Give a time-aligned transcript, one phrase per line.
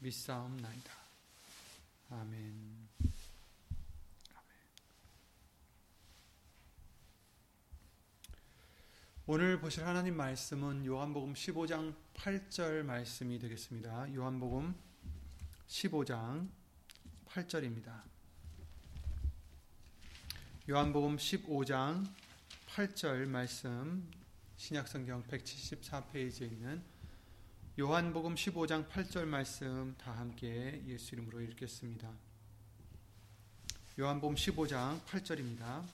[0.00, 0.92] 믿사옵나이다.
[2.08, 2.88] 아멘.
[9.26, 14.12] 오늘 보실 하나님 말씀은 요한복음 15장 8절 말씀이 되겠습니다.
[14.14, 14.74] 요한복음
[15.68, 16.48] 15장
[17.26, 18.02] 8절입니다.
[20.68, 22.06] 요한복음 15장
[22.70, 24.10] 8절 말씀
[24.56, 26.89] 신약성경 174페이지에 있는
[27.78, 32.10] 요한복음 15장 8절 말씀 다 함께 예수 이름으로 읽겠습니다.
[33.98, 35.84] 요한복음 15장 8절입니다.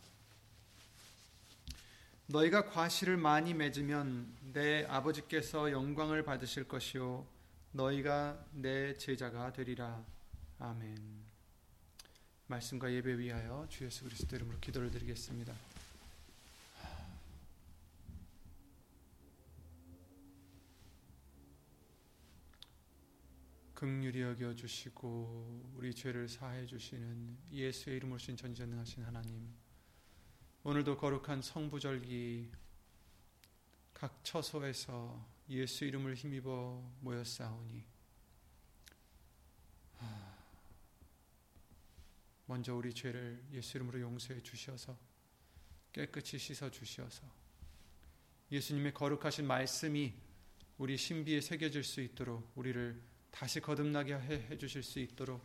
[2.28, 7.26] 너희가 과실을 많이 맺으면 내 아버지께서 영광을 받으실 것이요
[7.72, 10.02] 너희가 내 제자가 되리라.
[10.58, 10.96] 아멘.
[12.46, 15.52] 말씀과 예배 위하여 주 예수 그리스도 이름으로 기도를 드리겠습니다.
[23.76, 29.54] 극률이 여겨 주시고 우리 죄를 사해 주시는 예수의 이름으로 신 전지전능하신 하나님
[30.64, 32.50] 오늘도 거룩한 성부절기
[33.92, 37.84] 각 처소에서 예수 이름을 힘입어 모였사오니
[42.46, 44.96] 먼저 우리 죄를 예수 이름으로 용서해 주셔서
[45.92, 47.24] 깨끗이 씻어 주시어서
[48.50, 50.14] 예수님의 거룩하신 말씀이
[50.78, 55.42] 우리 신비에 새겨질 수 있도록 우리를 다시 거듭나게 해 주실 수 있도록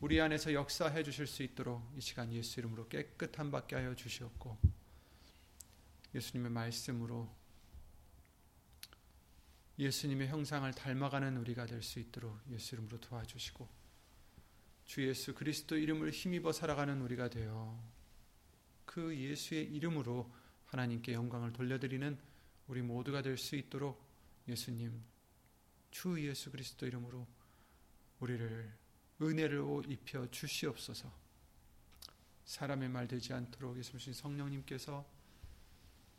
[0.00, 4.58] 우리 안에서 역사해 주실 수 있도록 이 시간 예수 이름으로 깨끗한 받게 하여 주시옵고
[6.14, 7.28] 예수님의 말씀으로
[9.78, 13.68] 예수님의 형상을 닮아가는 우리가 될 수 있도록 예수 이름으로 도와주시고
[14.86, 17.78] 주 예수 그리스도 이름을 힘입어 살아가는 우리가 되어
[18.84, 20.32] 그 예수의 이름으로
[20.66, 22.18] 하나님께 영광을 돌려드리는
[22.68, 24.02] 우리 모두가 될 수 있도록
[24.48, 25.02] 예수님
[25.98, 27.26] 주 예수 그리스도 이름으로
[28.20, 28.72] 우리를
[29.20, 31.12] 은혜로 입혀 주시옵소서.
[32.44, 35.04] 사람의 말 되지 않도록 예수님 성령님께서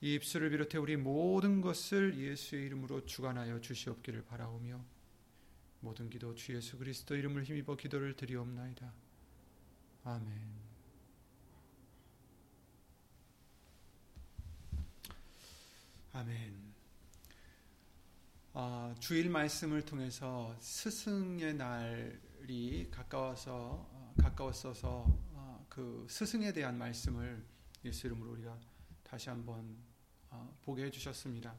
[0.01, 4.84] 이 입술을 비롯해 우리 모든 것을 예수의 이름으로 주관하여 주시옵기를 바라오며
[5.79, 8.94] 모든 기도 주 예수 그리스도 이름을 힘입어 기도를 드리옵나이다.
[10.03, 10.59] 아멘.
[16.11, 16.69] 아멘.
[18.62, 27.42] 어, 주일 말씀을 통해서 스승의 날이 가까워서 어, 가까웠어서 어, 그 스승에 대한 말씀을
[27.86, 28.59] 예수 이름으로 우리가
[29.02, 29.78] 다시 한번
[30.30, 31.56] 어, 보게 해주셨습니다.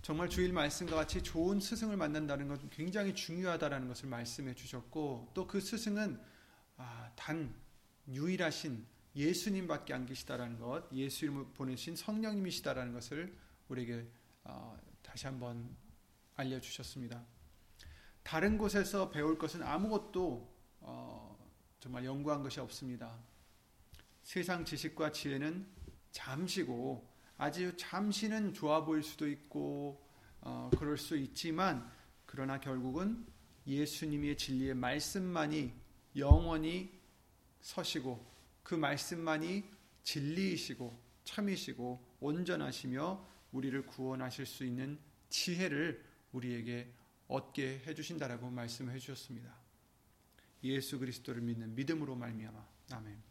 [0.00, 5.60] 정말 주일 말씀과 같이 좋은 스승을 만난다는 것은 굉장히 중요하다라는 것을 말씀해 주셨고 또 그
[5.60, 6.18] 스승은
[6.78, 7.54] 아, 단
[8.08, 13.36] 유일하신 예수님밖에 안 계시다라는 것, 예수 이름을 보내신 성령님이시다라는 것을
[13.68, 14.08] 우리에게
[14.44, 14.85] 어,
[15.16, 15.74] 다시 한번
[16.34, 17.24] 알려주셨습니다.
[18.22, 20.46] 다른 곳에서 배울 것은 아무것도
[20.80, 21.38] 어,
[21.80, 23.18] 정말 연구한 것이 없습니다.
[24.22, 25.66] 세상 지식과 지혜는
[26.10, 30.06] 잠시고 아주 잠시는 좋아 보일 수도 있고
[30.42, 31.90] 어, 그럴 수 있지만
[32.26, 33.26] 그러나 결국은
[33.66, 35.72] 예수님의 진리의 말씀만이
[36.14, 36.92] 영원히
[37.62, 38.22] 서시고
[38.62, 39.64] 그 말씀만이
[40.02, 46.92] 진리이시고 참이시고 온전하시며 우리를 구원하실 수 있는 지혜를 우리에게
[47.28, 49.54] 얻게 해주신다라고 말씀해 주셨습니다.
[50.64, 53.22] 예수 그리스도를 믿는 믿음으로 말미암아 아멘.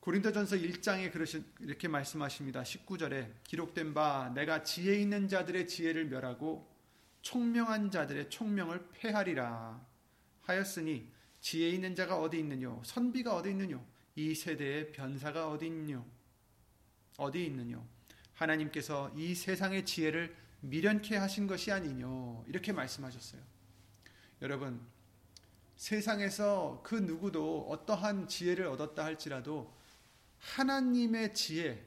[0.00, 2.62] 고린도전서 1장에 그러신 이렇게 말씀하십니다.
[2.62, 6.70] 19절에 기록된 바 내가 지혜 있는 자들의 지혜를 멸하고
[7.22, 9.82] 총명한 자들의 총명을 폐하리라
[10.42, 11.10] 하였으니
[11.40, 13.82] 지혜 있는 자가 어디 있느뇨 선비가 어디 있느뇨
[14.14, 16.04] 이 세대의 변사가 어디 있느뇨
[17.16, 17.82] 어디 있느뇨
[18.34, 23.40] 하나님께서 이 세상의 지혜를 미련케 하신 것이 아니뇨 이렇게 말씀하셨어요.
[24.42, 24.80] 여러분
[25.76, 29.74] 세상에서 그 누구도 어떠한 지혜를 얻었다 할지라도
[30.38, 31.84] 하나님의 지혜,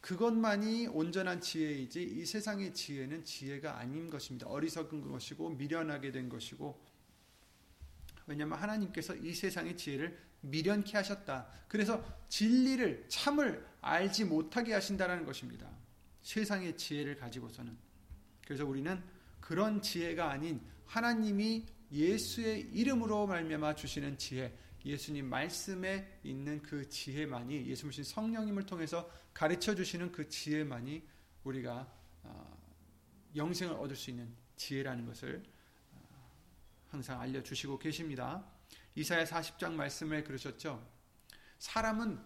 [0.00, 4.46] 그것만이 온전한 지혜이지 이 세상의 지혜는 지혜가 아닌 것입니다.
[4.48, 6.78] 어리석은 것이고 미련하게 된 것이고
[8.26, 11.48] 왜냐하면 하나님께서 이 세상의 지혜를 미련케 하셨다.
[11.68, 15.68] 그래서 진리를 참을 알지 못하게 하신다는 것입니다.
[16.22, 17.83] 세상의 지혜를 가지고서는
[18.46, 19.02] 그래서 우리는
[19.40, 28.04] 그런 지혜가 아닌 하나님이 예수의 이름으로 말미암아 주시는 지혜, 예수님 말씀에 있는 그 지혜만이 예수님
[28.04, 31.06] 성령님을 통해서 가르쳐 주시는 그 지혜만이
[31.44, 31.90] 우리가
[32.22, 32.58] 어,
[33.36, 35.42] 영생을 얻을 수 있는 지혜라는 것을
[35.92, 36.30] 어,
[36.90, 38.44] 항상 알려 주시고 계십니다.
[38.94, 40.86] 이사야 40장 말씀에 그러셨죠.
[41.58, 42.20] 사람은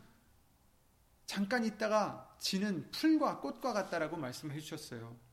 [1.26, 5.27] 잠깐 있다가 지는 풀과 꽃과 같다라고 말씀해 주셨어요.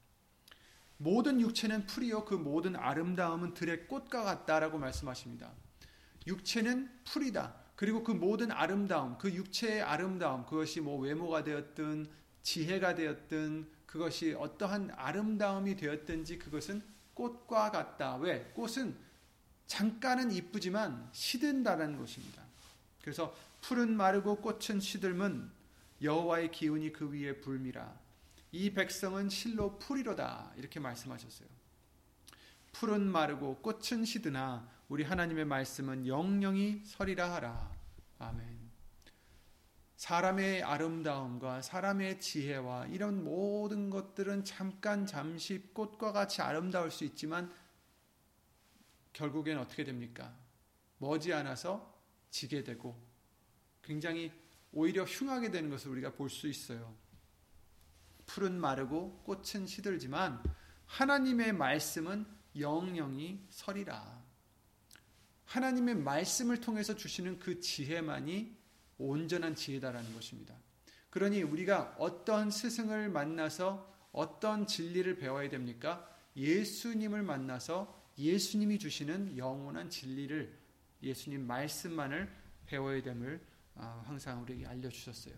[0.97, 5.51] 모든 육체는 풀이요 그 모든 아름다움은 들의 꽃과 같다라고 말씀하십니다.
[6.27, 7.55] 육체는 풀이다.
[7.75, 12.07] 그리고 그 모든 아름다움, 그 육체의 아름다움, 그것이 뭐 외모가 되었든
[12.41, 16.81] 지혜가 되었든 그것이 어떠한 아름다움이 되었든지 그것은
[17.13, 18.17] 꽃과 같다.
[18.17, 18.51] 왜?
[18.53, 18.95] 꽃은
[19.67, 22.43] 잠깐은 이쁘지만 시든다는 것입니다.
[23.01, 25.51] 그래서 풀은 마르고 꽃은 시들면
[26.01, 28.04] 여호와의 기운이 그 위에 불미라.
[28.55, 30.53] 이 백성은 실로 풀이로다.
[30.55, 31.49] 이렇게 말씀하셨어요.
[32.71, 37.75] 풀은 마르고 꽃은 시드나 우리 하나님의 말씀은 영영이 서리라 하라.
[38.17, 38.71] 아멘.
[39.97, 47.53] 사람의 아름다움과 사람의 지혜와 이런 모든 것들은 잠깐 잠시 꽃과 같이 아름다울 수 있지만
[49.11, 50.33] 결국엔 어떻게 됩니까?
[50.99, 51.93] 머지않아서
[52.29, 52.97] 지게 되고
[53.81, 54.31] 굉장히
[54.71, 56.95] 오히려 흉하게 되는 것을 우리가 볼 수 있어요.
[58.25, 60.41] 풀은 마르고 꽃은 시들지만
[60.85, 62.25] 하나님의 말씀은
[62.57, 64.23] 영영이 서리라.
[65.45, 68.55] 하나님의 말씀을 통해서 주시는 그 지혜만이
[68.97, 70.55] 온전한 지혜다라는 것입니다.
[71.09, 76.09] 그러니 우리가 어떤 스승을 만나서 어떤 진리를 배워야 됩니까?
[76.35, 80.57] 예수님을 만나서 예수님이 주시는 영원한 진리를
[81.03, 82.33] 예수님 말씀만을
[82.65, 83.41] 배워야 됨을
[83.75, 85.35] 어, 항상 우리에게 알려주셨어요.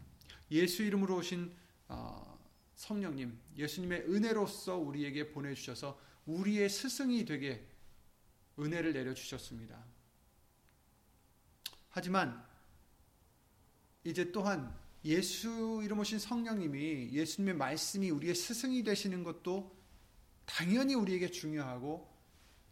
[0.52, 1.52] 예수 이름으로 오신
[1.90, 2.37] 어,
[2.78, 7.68] 성령님, 예수님의 은혜로서 우리에게 보내주셔서 우리의 스승이 되게
[8.60, 9.84] 은혜를 내려주셨습니다.
[11.90, 12.46] 하지만
[14.04, 19.76] 이제 또한 예수 이름 오신 성령님이 예수님의 말씀이 우리의 스승이 되시는 것도
[20.46, 22.16] 당연히 우리에게 중요하고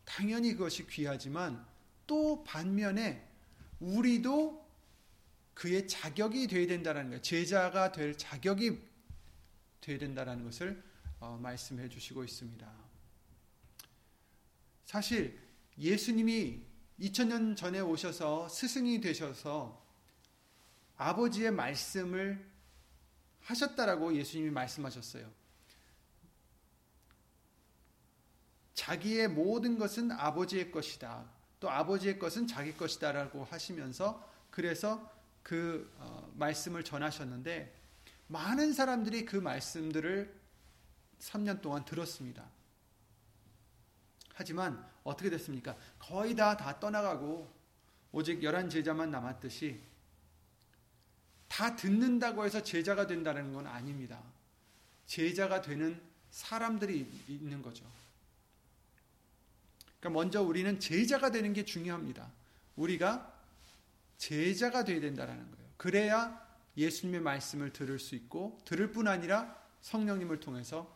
[0.05, 1.65] 당연히 그것이 귀하지만
[2.05, 3.27] 또 반면에
[3.79, 4.63] 우리도
[5.55, 7.21] 그의 자격이 되어야 된다는 거예요.
[7.21, 8.94] 제자가 될 자격이
[9.85, 10.83] 되어야 된다는 것을
[11.19, 12.67] 어, 말씀해 주시고 있습니다.
[14.85, 15.39] 사실
[15.77, 16.63] 예수님이
[16.99, 19.83] 2000년 전에 오셔서 스승이 되셔서
[20.97, 22.49] 아버지의 말씀을
[23.41, 25.29] 하셨다라고 예수님이 말씀하셨어요.
[28.73, 31.29] 자기의 모든 것은 아버지의 것이다.
[31.59, 35.11] 또 아버지의 것은 자기 것이다라고 하시면서 그래서
[35.43, 37.84] 그 어, 말씀을 전하셨는데
[38.27, 40.33] 많은 사람들이 그 말씀들을
[41.19, 42.45] 3년 동안 들었습니다.
[44.33, 45.75] 하지만 어떻게 됐습니까?
[45.99, 47.53] 거의 다 다 떠나가고
[48.11, 49.79] 오직 열한 제자만 남았듯이
[51.47, 54.21] 다 듣는다고 해서 제자가 된다는 건 아닙니다.
[55.05, 57.85] 제자가 되는 사람들이 있는 거죠.
[59.99, 62.29] 그러니까 먼저 우리는 제자가 되는 게 중요합니다.
[62.75, 63.33] 우리가
[64.17, 65.69] 제자가 되어야 된다는 거예요.
[65.77, 66.44] 그래야
[66.77, 70.95] 예수님의 말씀을 들을 수 있고 들을 뿐 아니라 성령님을 통해서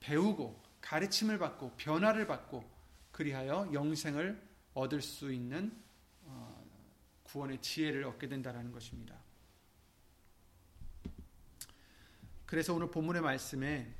[0.00, 2.68] 배우고 가르침을 받고 변화를 받고
[3.12, 4.40] 그리하여 영생을
[4.74, 5.72] 얻을 수 있는
[6.24, 6.64] 어,
[7.24, 9.14] 구원의 지혜를 얻게 된다는 것입니다.
[12.46, 13.94] 그래서 오늘 본문의 말씀에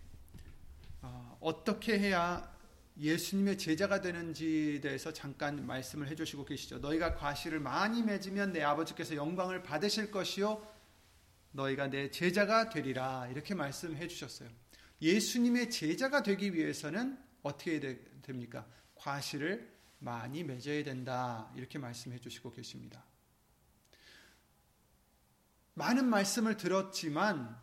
[1.03, 2.53] 어, 어떻게 해야
[2.99, 6.79] 예수님의 제자가 되는지에 대해서 잠깐 말씀을 해주시고 계시죠.
[6.79, 10.72] 너희가 과실을 많이 맺으면 내 아버지께서 영광을 받으실 것이요
[11.53, 14.49] 너희가 내 제자가 되리라 이렇게 말씀해 주셨어요.
[15.01, 17.81] 예수님의 제자가 되기 위해서는 어떻게
[18.23, 18.67] 됩니까?
[18.95, 21.53] 과실을 많이 맺어야 된다.
[21.57, 23.05] 이렇게 말씀해 주시고 계십니다.
[25.75, 27.61] 많은 말씀을 들었지만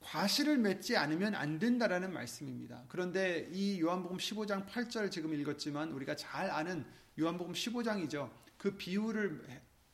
[0.00, 2.84] 과실을 맺지 않으면 안 된다라는 말씀입니다.
[2.88, 6.84] 그런데 이 요한복음 15장 8절 지금 읽었지만 우리가 잘 아는
[7.18, 8.30] 요한복음 15장이죠.
[8.56, 9.44] 그 비유를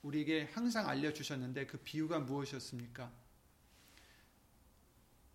[0.02, 3.10] 우리에게 항상 알려주셨는데 그 비유가 무엇이었습니까?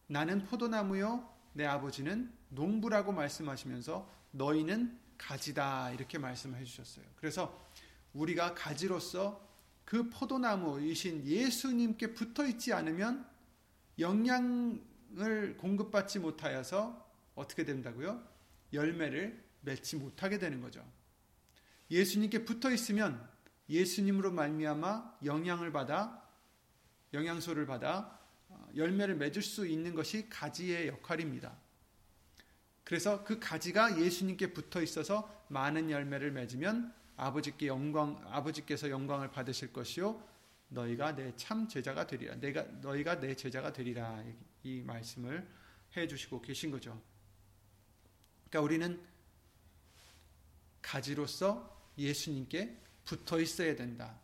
[0.07, 7.05] 나는 포도나무요, 내 아버지는 농부라고 말씀하시면서 너희는 가지다 이렇게 말씀해 주셨어요.
[7.15, 7.65] 그래서
[8.13, 9.45] 우리가 가지로서
[9.85, 13.25] 그 포도나무이신 예수님께 붙어 있지 않으면
[13.99, 18.21] 영양을 공급받지 못하여서 어떻게 된다고요?
[18.73, 20.85] 열매를 맺지 못하게 되는 거죠.
[21.89, 23.27] 예수님께 붙어 있으면
[23.69, 26.23] 예수님으로 말미암아 영양을 받아
[27.13, 28.19] 영양소를 받아
[28.49, 31.55] 어, 열매를 맺을 수 있는 것이 가지의 역할입니다.
[32.83, 40.23] 그래서 그 가지가 예수님께 붙어 있어서 많은 열매를 맺으면 아버지께 영광 아버지께서 영광을 받으실 것이요
[40.69, 42.35] 너희가 내 참 제자가 되리라.
[42.35, 44.23] 내가 너희가 내 제자가 되리라.
[44.63, 45.47] 이 말씀을
[45.95, 47.01] 해 주시고 계신 거죠.
[48.49, 49.01] 그러니까 우리는
[50.81, 52.77] 가지로서 예수님께
[53.07, 54.19] 붙어 있어야 된다.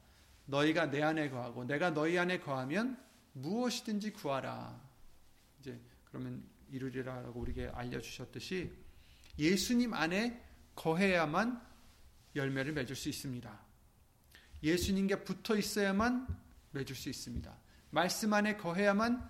[0.46, 4.80] 너희가 내 안에 거하고 내가 너희 안에 거하면 무엇이든지 구하라.
[5.60, 8.72] 이제 그러면 이루리라라고 우리에게 알려 주셨듯이
[9.40, 10.44] 예수님 안에
[10.75, 11.66] 거해야만
[12.36, 13.60] 열매를 맺을 수 있습니다.
[14.62, 16.28] 예수님께 붙어 있어야만
[16.72, 17.56] 맺을 수 있습니다.
[17.90, 19.30] 말씀 안에 거해야만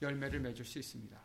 [0.00, 1.20] 열매를 맺을 수 있습니다.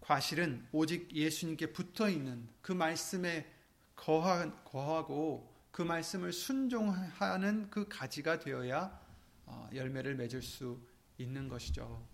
[0.00, 3.59] 과실은 오직 예수님께 붙어 있는 그 말씀에
[4.64, 8.98] 거하고 그 말씀을 순종하는 그 가지가 되어야
[9.46, 10.80] 어, 열매를 맺을 수
[11.18, 12.06] 있는 것이죠.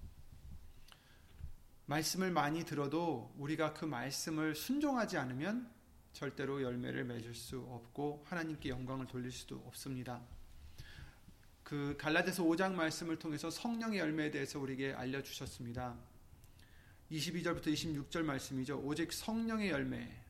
[1.86, 5.70] 말씀을 많이 들어도 우리가 그 말씀을 순종하지 않으면
[6.12, 10.20] 절대로 열매를 맺을 수 없고 하나님께 영광을 돌릴 수도 없습니다.
[11.62, 15.96] 그 갈라디아서 5장 말씀을 통해서 성령의 열매에 대해서 우리에게 알려 주셨습니다.
[17.10, 18.80] 22절부터 26절 말씀이죠.
[18.80, 20.25] 오직 성령의 열매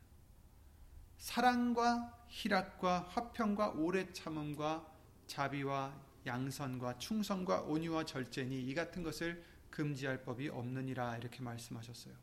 [1.19, 4.87] 사랑과 희락과 화평과 오래 참음과
[5.27, 5.95] 자비와
[6.27, 12.15] 양선과 충성과 온유와 절제니 이 같은 것을 금지할 법이 없느니라 이렇게 말씀하셨어요.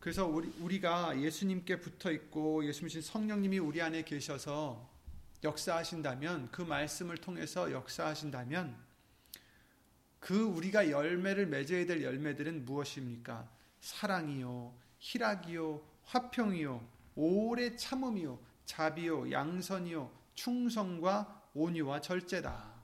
[0.00, 4.88] 그래서 우리, 우리가 예수님께 붙어 있고 예수님 성령님이 우리 안에 계셔서
[5.42, 8.76] 역사하신다면 그 말씀을 통해서 역사하신다면
[10.20, 13.48] 그 우리가 열매를 맺어야 될 열매들은 무엇입니까?
[13.80, 22.76] 사랑이요, 희락이요, 화평이요, 오래 참음이요, 자비요, 양선이요, 충성과 온유와 절제다.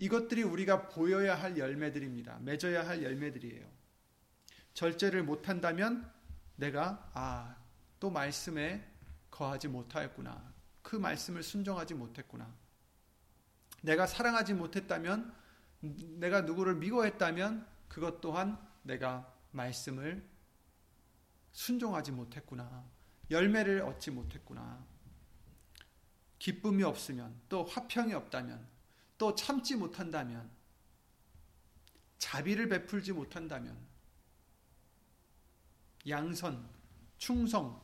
[0.00, 2.40] 이것들이 우리가 보여야 할 열매들입니다.
[2.40, 3.64] 맺어야 할 열매들이에요.
[4.74, 6.10] 절제를 못한다면
[6.56, 7.56] 내가 아,
[8.00, 8.84] 또 말씀에
[9.30, 10.52] 거하지 못하였구나.
[10.82, 12.52] 그 말씀을 순종하지 못했구나.
[13.80, 15.34] 내가 사랑하지 못했다면
[15.80, 20.31] 내가 누구를 미워했다면 그것 또한 내가 말씀을
[21.52, 22.84] 순종하지 못했구나.
[23.30, 24.84] 열매를 얻지 못했구나.
[26.38, 28.66] 기쁨이 없으면 또 화평이 없다면
[29.16, 30.50] 또 참지 못한다면
[32.18, 33.76] 자비를 베풀지 못한다면
[36.08, 36.68] 양선,
[37.16, 37.80] 충성,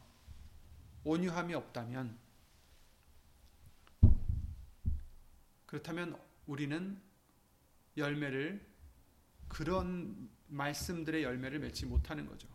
[1.05, 2.19] 온유함이 없다면
[5.67, 7.01] 그렇다면 우리는
[7.97, 8.67] 열매를
[9.49, 12.49] 그런 말씀들의 열매를 맺지 못하는 거죠.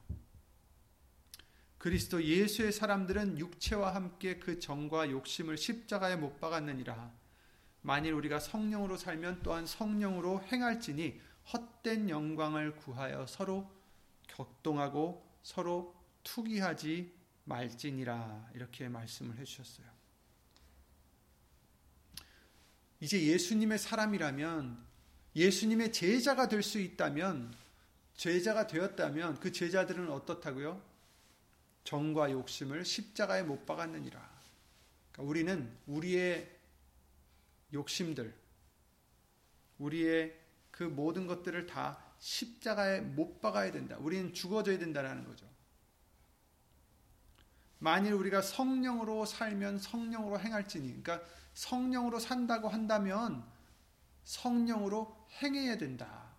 [1.83, 7.11] 그리스도 예수의 사람들은 육체와 함께 그 정과 욕심을 십자가에 못 박았느니라.
[7.81, 11.19] 만일 우리가 성령으로 살면 또한 성령으로 행할지니
[11.51, 13.69] 헛된 영광을 구하여 서로
[14.29, 17.13] 격동하고 서로 투기하지
[17.43, 19.85] 말지니라 이렇게 말씀을 해주셨어요.
[23.01, 24.85] 이제 예수님의 사람이라면
[25.35, 27.53] 예수님의 제자가 될 수 있다면
[28.15, 30.92] 제자가 되었다면 그 제자들은 어떻다고요?
[31.83, 34.19] 정과 욕심을 십자가에 못 박았느니라.
[35.11, 36.49] 그러니까 우리는 우리의
[37.73, 38.33] 욕심들,
[39.79, 40.39] 우리의
[40.71, 43.97] 그 모든 것들을 다 십자가에 못 박아야 된다.
[43.99, 45.47] 우리는 죽어져야 된다라는 거죠.
[47.79, 51.21] 만일 우리가 성령으로 살면 성령으로 행할지니, 그러니까
[51.53, 53.43] 성령으로 산다고 한다면
[54.23, 56.31] 성령으로 행해야 된다.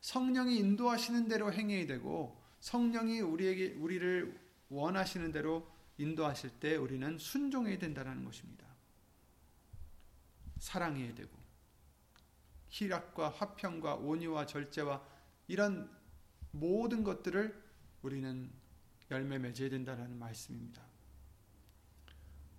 [0.00, 8.24] 성령이 인도하시는 대로 행해야 되고 성령이 우리에게 우리를 원하시는 대로 인도하실 때 우리는 순종해야 된다는
[8.24, 8.66] 것입니다.
[10.58, 11.30] 사랑해야 되고
[12.68, 15.02] 희락과 화평과 온유와 절제와
[15.48, 15.90] 이런
[16.50, 17.62] 모든 것들을
[18.02, 18.50] 우리는
[19.10, 20.82] 열매 맺어야 된다는 말씀입니다.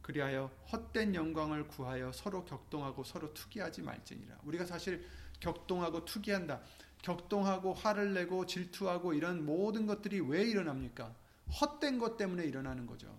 [0.02, 4.40] 그리하여 헛된 영광을 구하여 서로 격동하고 서로 투기하지 말지니라.
[4.44, 5.06] 우리가 사실
[5.42, 6.62] 격동하고 투기한다.
[7.02, 11.14] 격동하고 화를 내고 질투하고 이런 모든 것들이 왜 일어납니까?
[11.50, 13.18] 헛된 것 때문에 일어나는 거죠.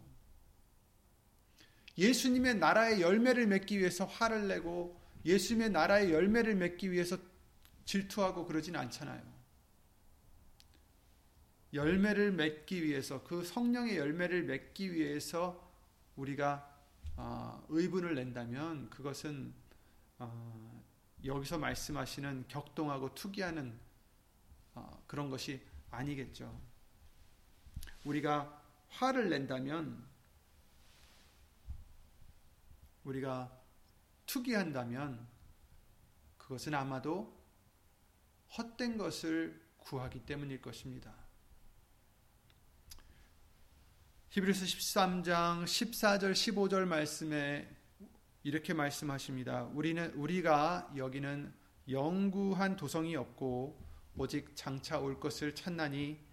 [1.97, 7.19] 예수님의 나라의 열매를 맺기 위해서 화를 내고 예수님의 나라의 열매를 맺기 위해서
[7.85, 9.23] 질투하고 그러진 않잖아요.
[11.73, 15.69] 열매를 맺기 위해서 그 성령의 열매를 맺기 위해서
[16.17, 16.77] 우리가
[17.17, 19.53] 어, 의분을 낸다면 그것은
[20.19, 20.85] 어,
[21.25, 23.79] 여기서 말씀하시는 격동하고 투기하는
[24.75, 26.68] 어, 그런 것이 아니겠죠.
[28.05, 30.07] 우리가 화를 낸다면
[33.05, 33.51] 우리가
[34.27, 35.27] 투기한다면
[36.37, 37.39] 그것은 아마도
[38.57, 41.15] 헛된 것을 구하기 때문일 것입니다.
[44.31, 47.75] 히브리서 13장 14절 15절 말씀에
[48.43, 49.65] 이렇게 말씀하십니다.
[49.65, 51.53] 우리는 우리가 여기는
[51.89, 53.83] 영구한 도성이 없고
[54.17, 56.28] 오직 장차 올 것을 찾나니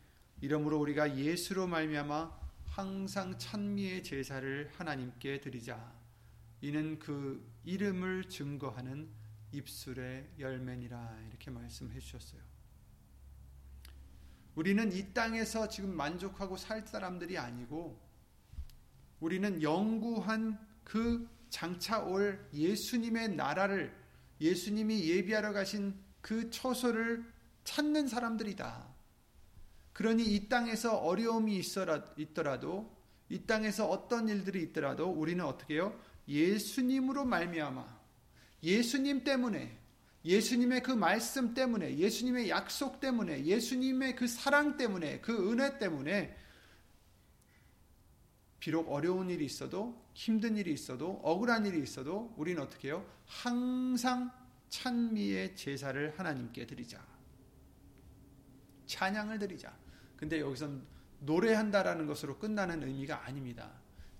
[0.45, 5.91] 이러므로 우리가 예수로 말미암아 항상 찬미의 제사를 하나님께 드리자.
[6.61, 9.09] 이는 그 이름을 증거하는
[9.51, 12.39] 입술의 열매니라 이렇게 말씀해 주셨어요.
[14.53, 17.99] 우리는 이 땅에서 지금 만족하고 살 사람들이 아니고
[19.21, 23.97] 우리는 영구한 그 장차 올 예수님의 나라를
[24.39, 27.25] 예수님이 예비하러 가신 그 처소를
[27.63, 28.93] 찾는 사람들이다.
[29.95, 31.57] 그러니 이 땅에서 어려움이
[32.17, 32.93] 있더라도
[33.29, 35.97] 이 땅에서 어떤 일들이 있더라도 우리는 어떻게 해요?
[36.27, 38.01] 예수님으로 말미암아
[38.61, 39.79] 예수님 때문에
[40.25, 46.35] 예수님의 그 말씀 때문에 예수님의 약속 때문에 예수님의 그 사랑 때문에 그 은혜 때문에
[48.59, 53.05] 비록 어려운 일이 있어도 힘든 일이 있어도 억울한 일이 있어도 우리는 어떻게 해요?
[53.27, 54.29] 항상
[54.67, 57.01] 찬미의 제사를 하나님께 드리자.
[58.87, 59.84] 찬양을 드리자.
[60.17, 60.85] 근데 여기선
[61.19, 63.71] 노래한다라는 것으로 끝나는 의미가 아닙니다.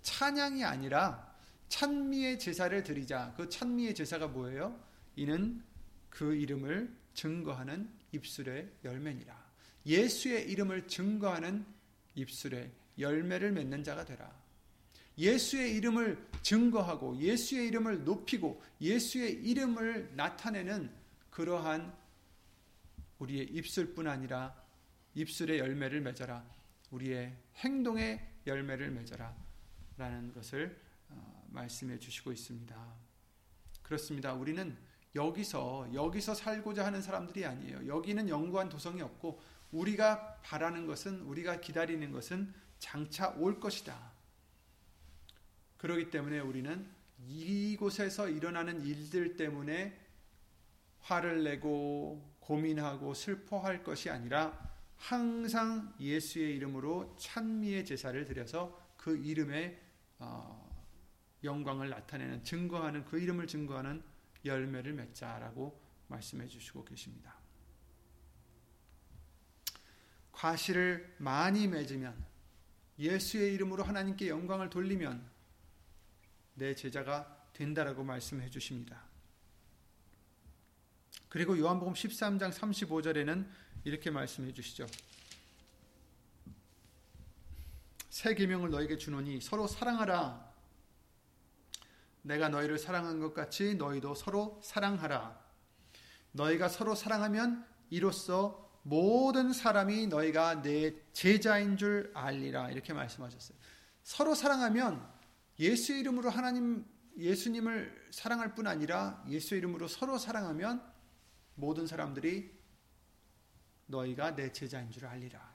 [0.02, 1.36] 찬양이 아니라
[1.70, 3.34] 찬미의 제사를 드리자.
[3.36, 4.80] 그 찬미의 제사가 뭐예요?
[5.16, 5.64] 이는
[6.10, 9.46] 그 이름을 증거하는 입술의 열매니라.
[9.86, 11.66] 예수의 이름을 증거하는
[12.16, 14.32] 입술의 열매를 맺는 자가 되라.
[15.18, 20.92] 예수의 이름을 증거하고 예수의 이름을 높이고 예수의 이름을 나타내는
[21.30, 21.94] 그러한
[23.20, 24.56] 우리의 입술뿐 아니라
[25.16, 26.46] 입술의 열매를 맺어라.
[26.92, 29.36] 우리의 행동의 열매를 맺어라.
[29.98, 32.76] 라는 것을 어, 말씀해 주시고 있습니다.
[33.82, 34.34] 그렇습니다.
[34.34, 34.78] 우리는
[35.16, 37.88] 여기서 여기서 살고자 하는 사람들이 아니에요.
[37.88, 44.12] 여기는 영구한 도성이 없고 우리가 바라는 것은 우리가 기다리는 것은 장차 올 것이다.
[45.78, 46.90] 그러기 때문에 우리는
[47.28, 49.98] 이곳에서 일어나는 일들 때문에
[51.00, 59.80] 화를 내고 고민하고 슬퍼할 것이 아니라 항상 예수의 이름으로 찬미의 제사를 드려서 그 이름의
[60.20, 60.66] 어,
[61.44, 64.02] 영광을 나타내는 증거하는 그 이름을 증거하는
[64.44, 67.36] 열매를 맺자라고 말씀해 주시고 계십니다.
[70.32, 72.26] 과실을 많이 맺으면
[73.00, 75.30] 예수의 이름으로 하나님께 영광을 돌리면
[76.56, 79.04] 내 제자가 된다라고 말씀해 주십니다.
[81.30, 83.48] 그리고 요한복음 13장 35절에는
[83.86, 84.88] 이렇게 말씀해 주시죠.
[88.10, 90.54] 새 계명을 너에게 주노니 서로 사랑하라.
[92.24, 95.40] 내가 너희를 사랑한 것 같이 너희도 서로 사랑하라.
[96.32, 102.72] 너희가 서로 사랑하면 이로써 모든 사람이 너희가 내 제자인 줄 알리라.
[102.72, 103.56] 이렇게 말씀하셨어요.
[104.04, 105.08] 서로 사랑하면
[105.60, 106.86] 예수 이름으로 하나님
[107.18, 110.84] 예수님을 사랑할 뿐 아니라 예수 이름으로 서로 사랑하면
[111.54, 112.55] 모든 사람들이
[113.88, 115.54] 너희가 내 제자인 줄 알리라.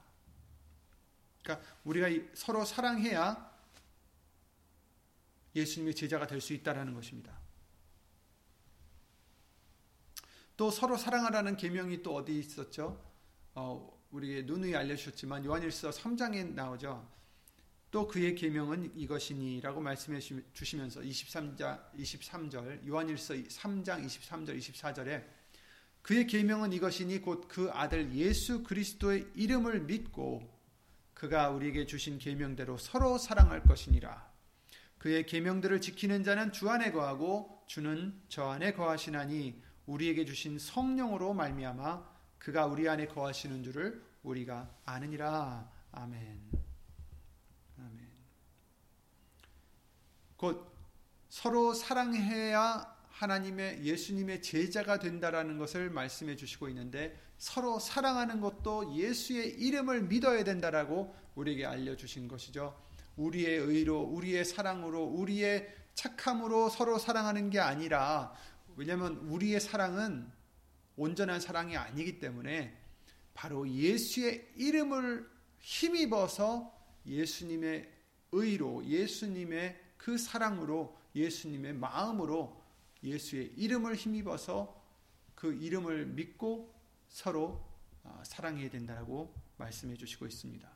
[1.43, 3.51] 그러니까 우리가 서로 사랑해야
[5.55, 7.39] 예수님의 제자가 될 수 있다라는 것입니다.
[10.57, 13.03] 또 서로 사랑하라는 계명이 또 어디 있었죠?
[13.55, 17.09] 어, 우리 누누이 알려주셨지만 요한일서 3장에 나오죠.
[17.91, 20.21] 또 그의 계명은 이것이니라고 말씀해
[20.53, 25.40] 주시면서 23장 23절 요한일서 3장 23절 24절에
[26.03, 30.49] 그의 계명은 이것이니 곧 그 아들 예수 그리스도의 이름을 믿고
[31.15, 34.31] 그가 우리에게 주신 계명대로 서로 사랑할 것이니라.
[34.99, 42.09] 그의 계명들을 지키는 자는 주 안에 거하고 주는 저 안에 거하시나니 우리에게 주신 성령으로 말미암아
[42.39, 45.71] 그가 우리 안에 거하시는 줄을 우리가 아느니라.
[45.93, 46.41] 아멘.
[47.79, 48.11] 아멘.
[50.37, 50.73] 곧
[51.29, 60.05] 서로 사랑해야 하나님의 예수님의 제자가 된다라는 것을 말씀해 주시고 있는데 서로 사랑하는 것도 예수의 이름을
[60.05, 62.75] 믿어야 된다라고 우리에게 알려 주신 것이죠.
[63.17, 68.33] 우리의 의로, 우리의 사랑으로, 우리의 착함으로 서로 사랑하는 게 아니라
[68.77, 70.27] 왜냐하면 우리의 사랑은
[70.97, 72.75] 온전한 사랑이 아니기 때문에
[73.35, 75.29] 바로 예수의 이름을
[75.59, 77.87] 힘입어서 예수님의
[78.33, 82.60] 의로 예수님의 그 사랑으로 예수님의 마음으로
[83.03, 84.81] 예수의 이름을 힘입어서
[85.35, 86.75] 그 이름을 믿고
[87.09, 87.67] 서로
[88.03, 90.69] 아, 사랑해야 된다고 말씀해 주시고 있습니다.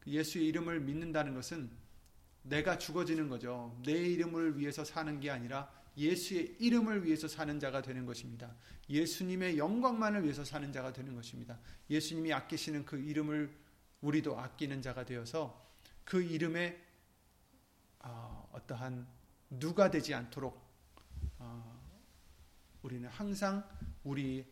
[0.00, 1.70] 그 예수의 이름을 믿는다는 것은
[2.42, 3.78] 내가 죽어지는 거죠.
[3.84, 8.54] 내 이름을 위해서 사는 게 아니라 예수의 이름을 위해서 사는 자가 되는 것입니다.
[8.88, 11.58] 예수님의 영광만을 위해서 사는 자가 되는 것입니다.
[11.90, 13.52] 예수님이 아끼시는 그 이름을
[14.00, 15.66] 우리도 아끼는 자가 되어서
[16.04, 16.80] 그 이름에
[17.98, 19.06] 어, 어떠한
[19.50, 20.67] 누가 되지 않도록
[21.38, 21.80] 어,
[22.82, 23.68] 우리는 항상
[24.04, 24.46] 우리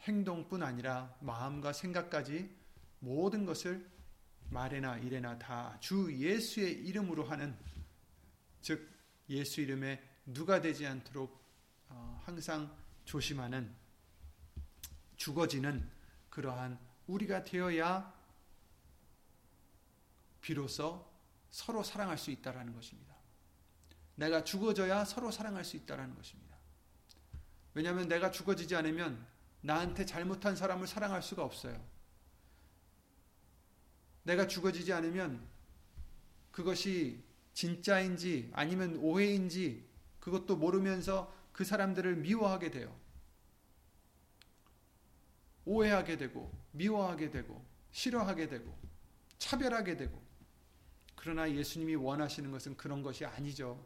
[0.00, 2.54] 행동뿐 아니라 마음과 생각까지
[3.00, 3.88] 모든 것을
[4.50, 7.56] 말에나 일에나 다 주 예수의 이름으로 하는
[8.60, 8.88] 즉
[9.28, 11.40] 예수 이름에 누가 되지 않도록
[11.88, 13.74] 어, 항상 조심하는
[15.16, 15.88] 죽어지는
[16.30, 18.12] 그러한 우리가 되어야
[20.40, 21.06] 비로소
[21.50, 23.09] 서로 사랑할 수 있다라는 것입니다.
[24.20, 26.54] 내가 죽어져야 서로 사랑할 수 있다라는 것입니다.
[27.72, 29.26] 왜냐하면 내가 죽어지지 않으면
[29.62, 31.82] 나한테 잘못한 사람을 사랑할 수가 없어요.
[34.24, 35.48] 내가 죽어지지 않으면
[36.50, 39.88] 그것이 진짜인지 아니면 오해인지
[40.20, 42.94] 그것도 모르면서 그 사람들을 미워하게 돼요.
[45.64, 48.78] 오해하게 되고 미워하게 되고 싫어하게 되고
[49.38, 50.22] 차별하게 되고
[51.16, 53.82] 그러나 예수님이 원하시는 것은 그런 것이 아니죠.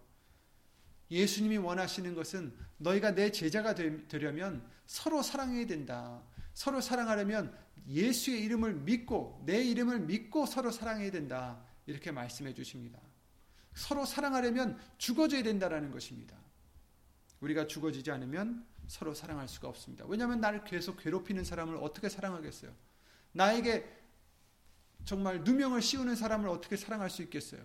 [1.14, 6.22] 예수님이 원하시는 것은 너희가 내 제자가 되려면 서로 사랑해야 된다.
[6.52, 7.56] 서로 사랑하려면
[7.88, 11.64] 예수의 이름을 믿고 내 이름을 믿고 서로 사랑해야 된다.
[11.86, 12.98] 이렇게 말씀해 주십니다.
[13.74, 16.36] 서로 사랑하려면 죽어져야 된다라는 것입니다.
[17.40, 20.04] 우리가 죽어지지 않으면 서로 사랑할 수가 없습니다.
[20.06, 22.72] 왜냐하면 나를 계속 괴롭히는 사람을 어떻게 사랑하겠어요?
[23.32, 23.88] 나에게
[25.04, 27.62] 정말 누명을 씌우는 사람을 어떻게 사랑할 수 있겠어요?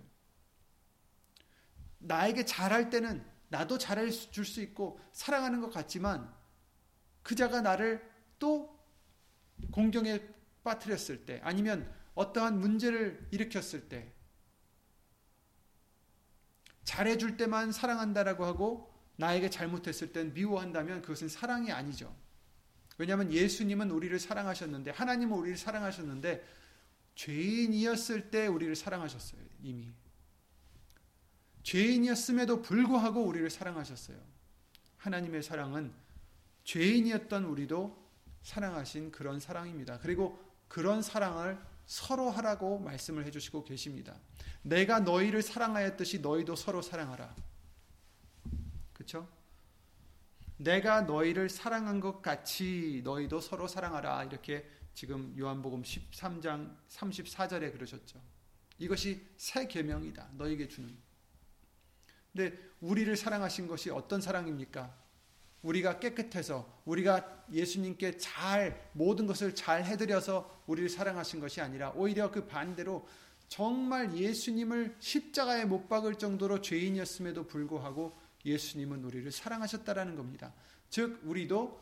[2.00, 6.34] 나에게 잘할 때는 나도 잘해 줄 수 있고 사랑하는 것 같지만
[7.24, 8.08] 그 자가 나를
[8.40, 8.80] 또
[9.72, 10.22] 공경에
[10.64, 14.14] 빠뜨렸을 때 아니면 어떠한 문제를 일으켰을 때
[16.84, 22.16] 잘해줄 때만 사랑한다라고 하고 나에게 잘못했을 땐 미워한다면 그것은 사랑이 아니죠.
[22.98, 26.44] 왜냐하면 예수님은 우리를 사랑하셨는데 하나님은 우리를 사랑하셨는데
[27.16, 29.42] 죄인이었을 때 우리를 사랑하셨어요.
[29.62, 29.92] 이미.
[31.70, 34.18] 죄인이었음에도 불구하고 우리를 사랑하셨어요.
[34.98, 35.94] 하나님의 사랑은
[36.64, 38.10] 죄인이었던 우리도
[38.42, 40.00] 사랑하신 그런 사랑입니다.
[40.00, 44.20] 그리고 그런 사랑을 서로 하라고 말씀을 해주시고 계십니다.
[44.64, 47.36] 내가 너희를 사랑하였듯이 너희도 서로 사랑하라.
[48.94, 49.30] 그렇죠?
[50.58, 54.24] 내가 너희를 사랑한 것 같이 너희도 서로 사랑하라.
[54.24, 58.20] 이렇게 지금 요한복음 13장 34절에 그러셨죠.
[58.80, 60.30] 이것이 새 계명이다.
[60.34, 61.09] 너에게 주는.
[62.40, 64.96] 근데 우리를 사랑하신 것이 어떤 사랑입니까?
[65.62, 72.48] 우리가 깨끗해서 우리가 예수님께 잘 모든 것을 잘 해드려서 우리를 사랑하신 것이 아니라 오히려 그
[72.48, 73.06] 반대로
[73.50, 80.54] 정말 예수님을 십자가에 못 박을 정도로 죄인이었음에도 불구하고 예수님은 우리를 사랑하셨다라는 겁니다.
[80.90, 81.78] 즉 우리도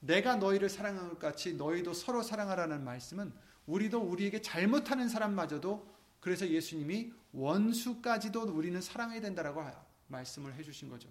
[0.00, 3.32] 내가 너희를 사랑한 것 같이 너희도 서로 사랑하라는 말씀은
[3.64, 9.62] 우리도 우리에게 잘못하는 사람마저도 그래서 예수님이 원수까지도 우리는 사랑해야 된다라고
[10.08, 11.08] 말씀을 해주신 거죠.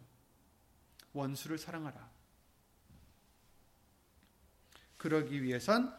[1.14, 2.12] 원수를 사랑하라.
[4.98, 5.94] 그러기 위해선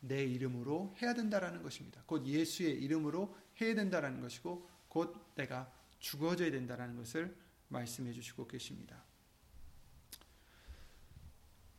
[0.00, 2.02] 내 이름으로 해야 된다라는 것입니다.
[2.06, 7.36] 곧 예수의 이름으로 해야 된다라는 것이고 곧 내가 죽어져야 된다라는 것을
[7.68, 9.02] 말씀해 주시고 계십니다.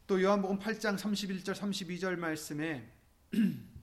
[0.07, 2.91] 또 요한복음 8장 31절 32절 말씀에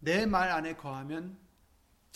[0.00, 1.38] 내 말 안에 거하면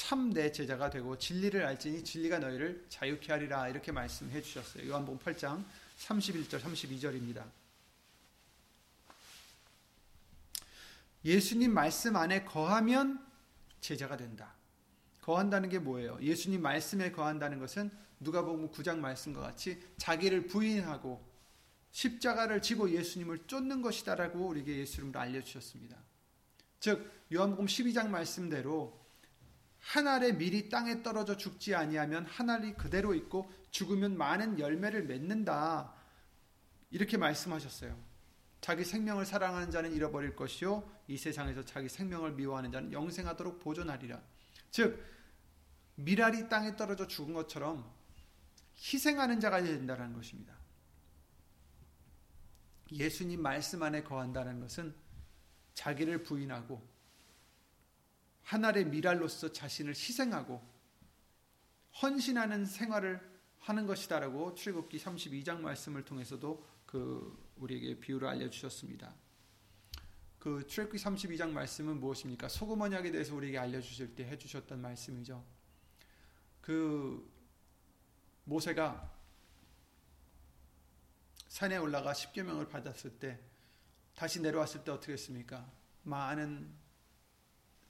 [0.03, 4.89] 참 내 제자가 되고 진리를 알지니 진리가 너희를 자유케 하리라 이렇게 말씀해 주셨어요.
[4.89, 5.65] 요한복음 8장
[5.97, 7.45] 31절 32절입니다.
[11.25, 13.25] 예수님 말씀 안에 거하면
[13.81, 14.53] 제자가 된다.
[15.21, 16.19] 거한다는 게 뭐예요?
[16.21, 17.89] 예수님 말씀에 거한다는 것은
[18.19, 21.25] 누가복음 9장 말씀과 같이 자기를 부인하고
[21.93, 25.97] 십자가를 지고 예수님을 쫓는 것이다라고 우리에게 예수님을 알려 주셨습니다.
[26.81, 29.02] 즉 요한복음 12장 말씀대로
[29.83, 35.93] 한 알의 밀이 땅에 떨어져 죽지 아니하면 한 알이 그대로 있고 죽으면 많은 열매를 맺는다.
[36.91, 37.99] 이렇게 말씀하셨어요.
[38.61, 44.23] 자기 생명을 사랑하는 자는 잃어버릴 것이요 이 세상에서 자기 생명을 미워하는 자는 영생하도록 보존하리라.
[44.71, 45.05] 즉
[45.97, 47.93] 밀알이 땅에 떨어져 죽은 것처럼
[48.77, 50.55] 희생하는 자가 된다는 것입니다.
[52.93, 54.95] 예수님 말씀 안에 거한다는 것은
[55.75, 56.92] 자기를 부인하고
[58.43, 60.63] 하나의 미랄로서 자신을 희생하고
[62.01, 63.21] 헌신하는 생활을
[63.61, 69.15] 하는 것이다라고 출애굽기 32장 말씀을 통해서도 그 우리에게 비유를 알려 주셨습니다.
[70.39, 72.49] 그 출애굽기 32장 말씀은 무엇입니까?
[72.49, 75.45] 소금 언약에 대해서 우리에게 알려 주실 때해 주셨던 말씀이죠.
[76.61, 77.31] 그
[78.45, 79.13] 모세가
[81.49, 83.39] 산에 올라가 십계명을 받았을 때
[84.17, 85.71] 다시 내려왔을 때 어떻게 했습니까?
[86.03, 86.82] 많은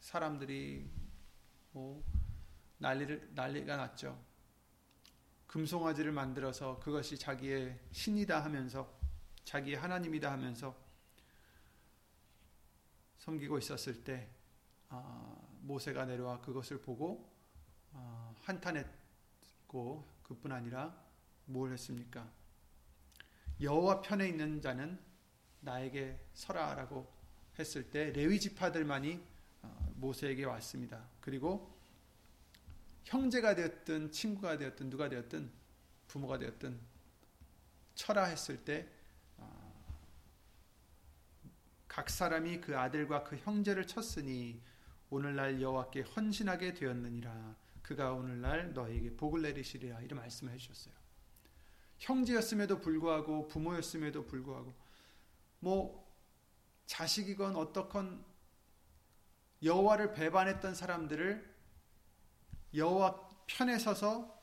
[0.02, 0.90] 사람들이
[1.70, 2.04] 뭐
[2.78, 4.20] 난리를 난리가 났죠.
[5.46, 8.92] 금송아지를 만들어서 그것이 자기의 신이다 하면서
[9.44, 10.76] 자기의 하나님이다 하면서
[13.18, 14.28] 섬기고 있었을 때
[14.88, 17.32] 아, 모세가 내려와 그것을 보고
[17.92, 21.00] 아, 한탄했고 그뿐 아니라
[21.44, 22.28] 뭘 했습니까?
[23.60, 24.98] 여호와 편에 있는 자는
[25.60, 27.08] 나에게 서라라고
[27.58, 29.31] 했을 때 레위 지파들만이 어,
[30.02, 31.08] 모세에게 왔습니다.
[31.20, 31.72] 그리고
[33.04, 35.50] 형제가 되었든 친구가 되었든 누가 되었든
[36.08, 36.78] 부모가 되었든
[37.94, 38.88] 철라 했을 때각
[39.38, 39.72] 어,
[42.06, 44.60] 사람이 그 아들과 그 형제를 쳤으니
[45.08, 50.94] 오늘날 여호와께 헌신하게 되었느니라 그가 오늘날 너에게 복을 내리시리라 이런 말씀을 해주셨어요.
[51.98, 54.74] 형제였음에도 불구하고 부모였음에도 불구하고
[55.60, 56.02] 뭐
[56.86, 58.31] 자식이건 어떻건
[59.62, 61.52] 여호와를 배반했던 사람들을
[62.74, 64.42] 여호와 편에 서서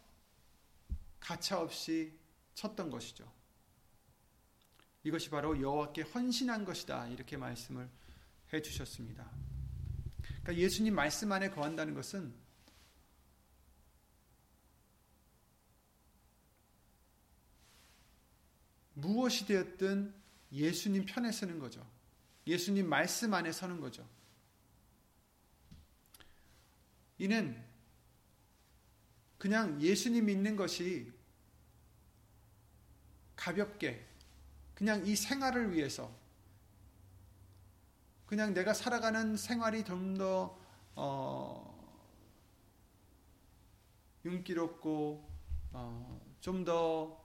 [1.20, 2.18] 가차 없이
[2.56, 3.32] 쳤던 것이죠.
[5.04, 7.08] 이것이 바로 여호와께 헌신한 것이다.
[7.08, 7.90] 이렇게 말씀을
[8.54, 9.30] 해 주셨습니다.
[10.22, 12.34] 그러니까 예수님 말씀 안에 거한다는 것은
[18.94, 20.14] 무엇이 되었든
[20.52, 21.86] 예수님 편에 서는 거죠.
[22.46, 24.08] 예수님 말씀 안에 서는 거죠.
[27.20, 27.62] 이는
[29.38, 31.12] 그냥 예수님 믿는 것이
[33.36, 34.06] 가볍게
[34.74, 36.10] 그냥 이 생활을 위해서
[38.26, 40.58] 그냥 내가 살아가는 생활이 좀더
[40.96, 41.70] 어,
[44.24, 45.30] 윤기롭고
[45.74, 47.20] 어, 좀더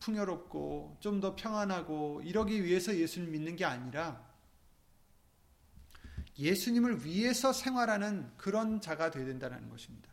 [0.00, 4.25] 풍요롭고 좀 더 평안하고 이러기 위해서 예수를 믿는 게 아니라
[6.38, 10.10] 예수님을 위해서 생활하는 그런 자가 되어야 된다는 것입니다.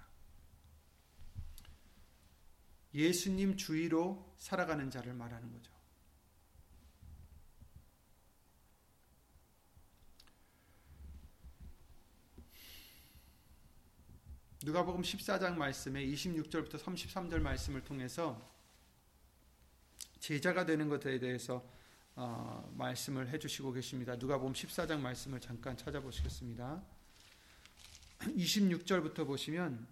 [2.93, 5.73] 예수님 주의로 살아가는 자를 말하는 거죠.
[14.63, 18.49] 누가복음 14장 말씀에 26절부터 33절 말씀을 통해서
[20.19, 21.67] 제자가 되는 것에 대해서
[22.15, 24.15] 어, 말씀을 해주시고 계십니다.
[24.15, 26.83] 누가복음 14장 말씀을 잠깐 찾아보시겠습니다.
[28.19, 29.87] 26절부터 보시면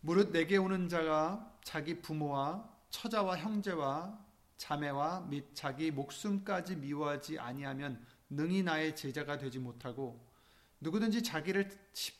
[0.00, 4.18] 무릇 내게 오는 자가 자기 부모와 처자와 형제와
[4.56, 10.28] 자매와 및 자기 목숨까지 미워하지 아니하면 능히 나의 제자가 되지 못하고
[10.80, 11.70] 누구든지 자기를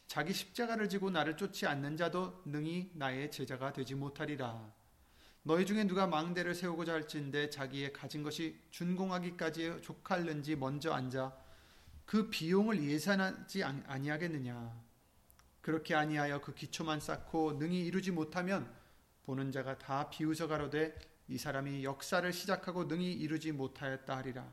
[0.06, 4.72] 자기 십자가를 지고 나를 쫓지 않는 자도 능히 나의 제자가 되지 못하리라.
[5.42, 11.36] 너희 중에 누가 망대를 세우고자 할진데 자기의 가진 것이 준공하기까지 족할는지 먼저 앉아
[12.04, 14.88] 그 비용을 예산하지 아니하겠느냐.
[15.60, 18.74] 그렇게 아니하여 그 기초만 쌓고 능히 이루지 못하면
[19.24, 24.50] 보는 자가 다 비웃어 가로되 이 사람이 역사를 시작하고 능히 이루지 못하였다 하리라.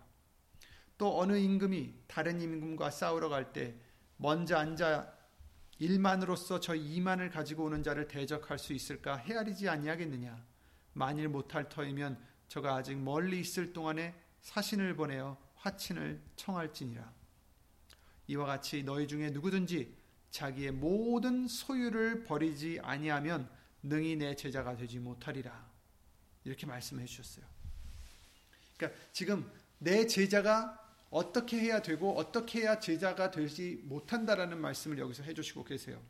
[0.97, 3.75] 또 어느 임금이 다른 임금과 싸우러 갈 때
[4.17, 5.13] 먼저 앉아
[5.79, 10.45] 1만으로서 저 2만을 가지고 오는 자를 대적할 수 있을까 헤아리지 아니하겠느냐.
[10.93, 17.13] 만일 못할 터이면 저가 아직 멀리 있을 동안에 사신을 보내어 화친을 청할지니라.
[18.27, 19.97] 이와 같이 너희 중에 누구든지
[20.31, 23.49] 자기의 모든 소유를 버리지 아니하면
[23.83, 25.69] 능히 내 제자가 되지 못하리라.
[26.45, 27.45] 이렇게 말씀해 주셨어요.
[28.77, 30.84] 그러니까 지금 내 제자가
[31.15, 36.01] 어떻게 해야 되고 어떻게 해야 제자가 되지 못한다라는 말씀을 여기서 해 주시고 계세요.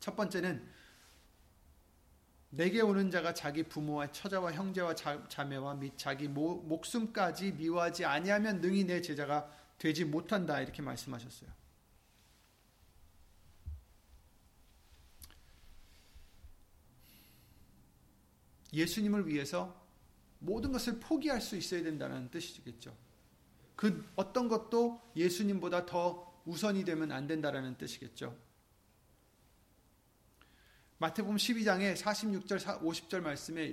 [0.00, 0.68] 첫 번째는
[2.50, 8.84] 내게 오는 자가 자기 부모와 처자와 형제와 자, 매와및 자기 모, 목숨까지 미워하지 아니하면 능히
[8.84, 11.50] 내 제자가 되지 못한다 이렇게 말씀하셨어요.
[18.74, 19.74] 예수님을 위해서
[20.38, 23.07] 모든 것을 포기할 수 있어야 된다는 뜻이겠죠.
[23.78, 28.36] 그 어떤 것도 예수님보다 더 우선이 되면 안 된다라는 뜻이겠죠.
[30.98, 33.72] 마태복음 12장에 46절 50절 말씀에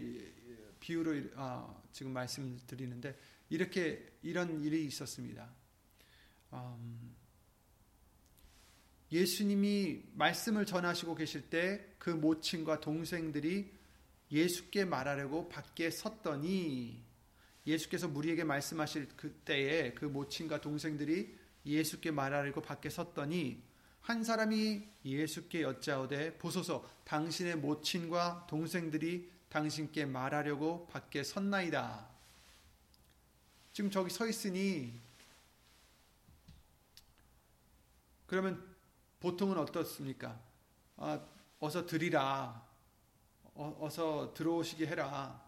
[0.79, 3.17] 비유로 아, 지금 말씀을 드리는데
[3.49, 5.49] 이렇게 이런 일이 있었습니다.
[6.53, 7.15] 음,
[9.11, 13.73] 예수님이 말씀을 전하시고 계실 때 그 모친과 동생들이
[14.31, 17.03] 예수께 말하려고 밖에 섰더니
[17.67, 23.61] 예수께서 무리에게 말씀하실 그때에 그 모친과 동생들이 예수께 말하려고 밖에 섰더니
[24.01, 32.07] 한 사람이 예수께 여짜오되 보소서 당신의 모친과 동생들이 당신께 말하려고 밖에 섰나이다.
[33.73, 34.93] 지금 저기 서 있으니
[38.27, 38.75] 그러면
[39.19, 40.39] 보통은 어떻습니까?
[40.97, 41.19] 아,
[41.59, 42.63] 어서 드리라.
[43.55, 45.44] 어, 서 들어오시게 해라.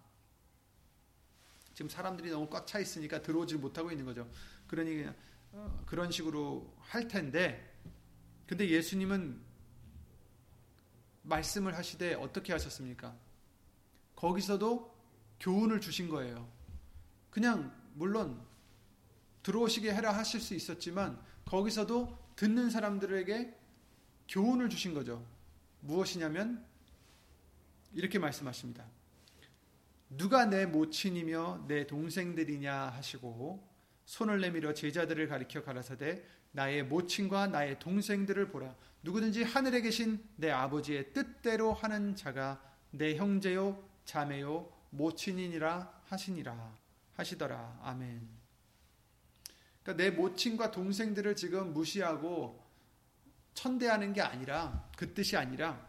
[1.77, 4.27] 지금 사람들이 너무 꽉 차 있으니까 들어오질 못하고 있는 거죠.
[4.65, 5.05] 그러니
[5.51, 7.71] 어, 그런 식으로 할 텐데,
[8.47, 9.39] 근데 예수님은
[11.21, 13.15] 말씀을 하시되 어떻게 하셨습니까?
[14.15, 14.91] 거기서도
[15.39, 16.51] 교훈을 주신 거예요.
[17.29, 18.43] 그냥 물론
[19.43, 23.55] 들어오시게 해라 하실 수 있었지만 거기서도 듣는 사람들에게
[24.27, 25.23] 교훈을 주신 거죠.
[25.81, 26.65] 무엇이냐면
[27.93, 28.96] 이렇게 말씀하십니다.
[30.09, 33.67] 누가 내 모친이며 내 동생들이냐 하시고
[34.05, 41.13] 손을 내밀어 제자들을 가리켜 가라사대 나의 모친과 나의 동생들을 보라 누구든지 하늘에 계신 내 아버지의
[41.13, 46.75] 뜻대로 하는 자가 내 형제요 자매요 모친이니라 하시니라
[47.15, 48.27] 하시더라 아멘.
[49.83, 52.65] 그러니까 내 모친과 동생들을 지금 무시하고
[53.53, 55.85] 천대하는 게 아니라 그 뜻이 아니라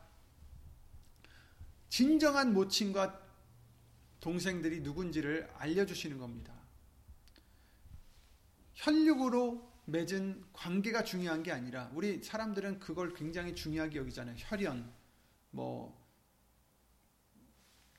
[1.88, 3.27] 진정한 모친과
[4.20, 6.54] 동생들이 누군지를 알려주시는 겁니다.
[8.74, 14.36] 혈육으로 맺은 관계가 중요한 게 아니라 우리 사람들은 그걸 굉장히 중요하게 여기잖아요.
[14.38, 14.92] 혈연,
[15.50, 15.98] 뭐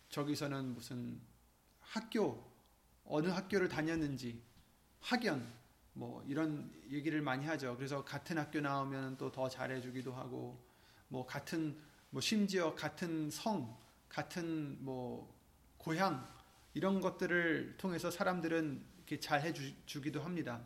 [0.10, 1.20] 저기서는 무슨
[1.80, 2.48] 학교
[3.04, 4.42] 어느 학교를 다녔는지
[5.00, 5.52] 학연
[5.94, 7.76] 뭐 이런 얘기를 많이 하죠.
[7.76, 10.64] 그래서 같은 학교 나오면 또 더 잘해주기도 하고
[11.08, 11.78] 뭐 같은
[12.12, 13.78] 뭐 심지어 같은 성,
[14.08, 15.39] 같은 뭐
[15.90, 16.24] 고향
[16.76, 20.62] 이런 것들을 통해서 사람들은 이렇게 잘 해주기도 합니다.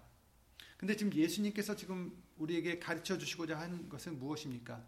[0.75, 4.83] 근데 지금 예수님께서 지금 우리에게 가르쳐 주시고자 하는 것은 무엇입니까?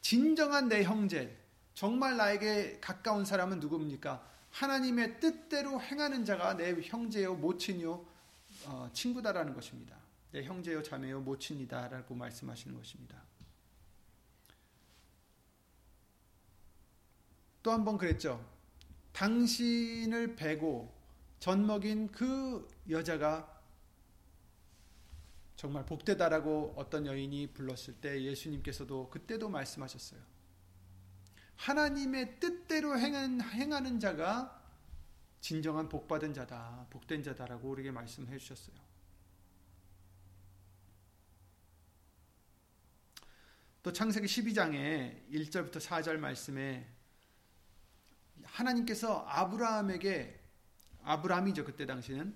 [0.00, 1.38] 진정한 내 형제,
[1.74, 4.28] 정말 나에게 가까운 사람은 누굽니까?
[4.50, 8.04] 하나님의 뜻대로 행하는 자가 내 형제요, 모친이요,
[8.66, 9.96] 어, 친구다라는 것입니다.
[10.32, 13.22] 내 형제요, 자매요, 모친이다라고 말씀하시는 것입니다.
[17.62, 18.51] 또 한 번 그랬죠.
[19.12, 20.92] 당신을 베고
[21.38, 23.48] 젖먹인 그 여자가
[25.56, 30.20] 정말 복되다라고 어떤 여인이 불렀을 때 예수님께서도 그때도 말씀하셨어요.
[31.56, 34.60] 하나님의 뜻대로 행하는 자가
[35.40, 38.76] 진정한 복받은 자다, 복된 자다라고 우리에게 말씀해 주셨어요.
[43.82, 46.88] 또 창세기 12장에 1절부터 4절 말씀에
[48.52, 50.38] 하나님께서 아브라함에게
[51.04, 52.34] 아브라함이죠 그때 당시는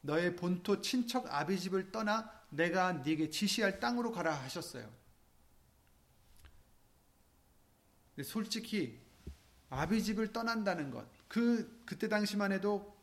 [0.00, 4.90] 너의 본토 친척 아비 집을 떠나 내가 네게 지시할 땅으로 가라 하셨어요.
[8.22, 9.00] 솔직히
[9.70, 12.94] 아비 집을 떠난다는 것, 그 그때 당시만 해도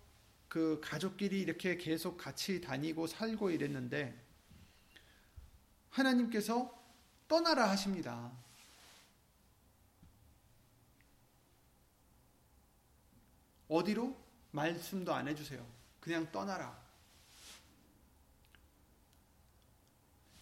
[0.47, 4.19] 그 가족끼리 이렇게 계속 같이 다니고 살고 이랬는데
[5.89, 6.77] 하나님께서
[7.27, 8.31] 떠나라 하십니다.
[13.69, 14.15] 어디로?
[14.51, 15.65] 말씀도 안 해주세요.
[15.99, 16.77] 그냥 떠나라.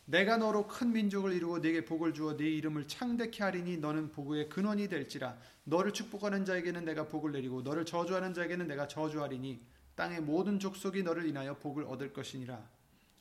[0.05, 4.87] 내가 너로 큰 민족을 이루고 네게 복을 주어 네 이름을 창대케 하리니 너는 복의 근원이
[4.87, 9.61] 될지라 너를 축복하는 자에게는 내가 복을 내리고 너를 저주하는 자에게는 내가 저주하리니
[9.95, 12.57] 땅의 모든 족속이 너를 인하여 복을 얻을 것이니라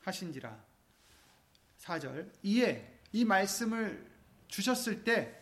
[0.02, 0.64] 하신지라
[1.80, 4.08] 4절 이에 이 말씀을
[4.46, 5.36] 주셨을 때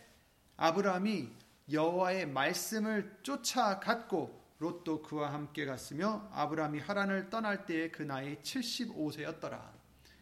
[0.56, 1.28] 아브라함이
[1.70, 9.72] 여호와의 말씀을 쫓아갔고 롯도 그와 함께 갔으며 아브라함이 하란을 떠날 때에 그 나이 75세였더라.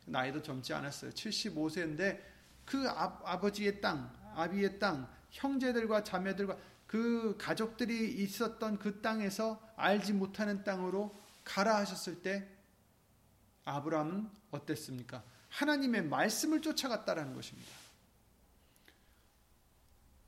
[0.06, 1.10] 나이도 젊지 않았어요.
[1.10, 2.20] 75세인데
[2.64, 6.56] 그 아, 버지의 땅, 아비의 땅, 형제들과 자매들과
[6.86, 12.48] 그 가족들이 있었던 그 땅에서 알지 못하는 땅으로 가라 하셨을 때
[13.64, 15.22] 아브라함은 어땠습니까?
[15.48, 17.70] 하나님의 말씀을 쫓아갔다라는 것입니다.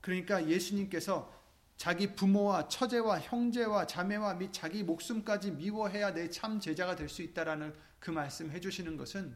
[0.01, 1.34] 그러니까 예수님께서
[1.77, 7.73] 자기 부모와 처제와 형제와 자매와 및 자기 목숨까지 미워해야 내 참 제자가 될 수 있다라는
[7.99, 9.35] 그 말씀 해주시는 것은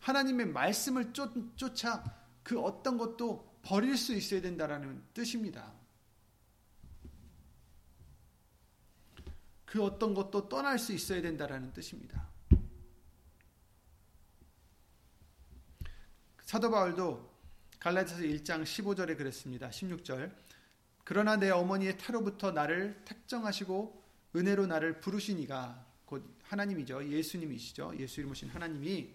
[0.00, 2.04] 하나님의 말씀을 쫓아
[2.42, 5.72] 그 어떤 것도 버릴 수 있어야 된다라는 뜻입니다.
[9.64, 12.28] 그 어떤 것도 떠날 수 있어야 된다라는 뜻입니다.
[16.42, 17.34] 사도 바울도
[17.80, 19.68] 갈라디아서 1장 15절에 그랬습니다.
[19.70, 20.32] 16절
[21.06, 24.02] 그러나 내 어머니의 태로부터 나를 택정하시고
[24.34, 27.08] 은혜로 나를 부르시니가 곧 하나님이죠.
[27.08, 27.94] 예수님이시죠.
[28.00, 29.10] 예수 이름으신 하나님이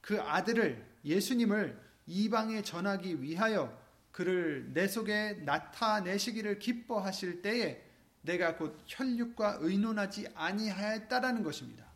[0.00, 7.80] 그 아들을 예수님을 이방에 전하기 위하여 그를 내 속에 나타내시기를 기뻐하실 때에
[8.22, 11.86] 내가 곧 혈육과 의논하지 아니하였다라는 것입니다.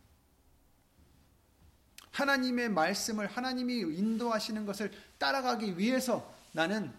[2.12, 6.92] 하나님의 말씀을 하나님이 인도하시는 것을 따라가기 위해서 나는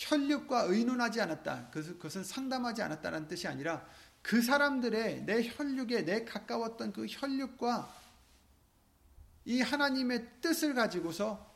[0.00, 1.70] 혈육과 의논하지 않았다.
[1.70, 3.86] 그것은 상담하지 않았다는 뜻이 아니라
[4.22, 7.96] 그 사람들의 내 혈육에 내 가까웠던 그 혈육과
[9.44, 11.48] 이 하나님의 뜻을 가지고서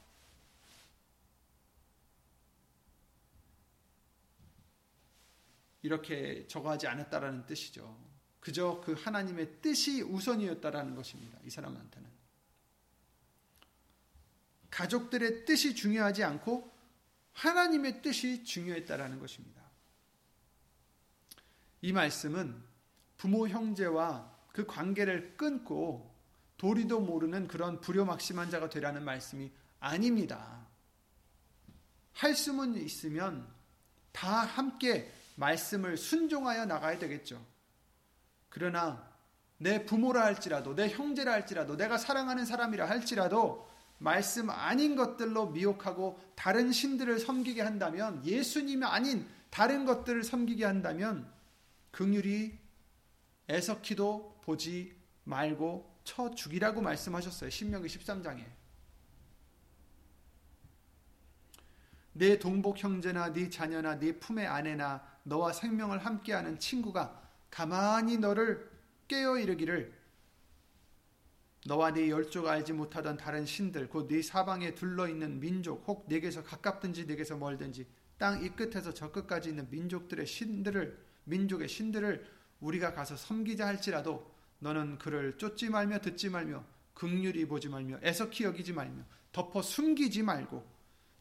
[5.81, 7.99] 이렇게 적어하지 않았다라는 뜻이죠.
[8.41, 11.39] 그저 그 하나님의 뜻이 우선이었다라는 것입니다.
[11.45, 12.11] 이 사람한테는.
[14.71, 16.74] 가족들의 뜻이 중요하지 않고
[17.35, 19.63] 하나님의 뜻이 중요했다라는 것입니다.
[21.83, 22.63] 이 말씀은
[23.17, 26.15] 부모 형제와 그 관계를 끊고
[26.57, 30.67] 도리도 모르는 그런 불효막심한 자가 되라는 말씀이 아닙니다.
[32.13, 33.47] 할 수만 있으면
[34.13, 37.45] 다 함께 말씀을 순종하여 나가야 되겠죠.
[38.49, 39.13] 그러나
[39.59, 43.69] 내 부모라 할지라도 내 형제라 할지라도 내가 사랑하는 사람이라 할지라도
[44.05, 51.27] 말씀 아닌 것들로 미혹하고 다른 신들을 섬기게 한다면 예수님이 아닌 다른 것들을 섬기게 한다면
[51.91, 52.53] 긍휼이
[53.49, 54.95] 애석히도 보지
[55.25, 57.49] 말고 쳐 죽이라고 말씀하셨어요.
[57.49, 58.45] 신명기 13장에.
[62.13, 68.71] 내 동복 형제나 네 자녀나 네 품의 아내나 너와 생명을 함께하는 친구가 가만히 너를
[69.09, 69.95] 깨어 이르기를
[71.67, 76.43] 너와 네 열조가 알지 못하던 다른 신들 곧 네 사방에 둘러 있는 민족 혹 네게서
[76.43, 77.87] 가깝든지 네게서 멀든지
[78.19, 82.27] 땅 이 끝에서 저 끝까지 있는 민족들의 신들을 민족의 신들을
[82.61, 88.73] 우리가 가서 섬기자 할지라도 너는 그를 쫓지 말며 듣지 말며 극률이 보지 말며 애석히 여기지
[88.73, 89.03] 말며
[89.33, 90.65] 덮어 숨기지 말고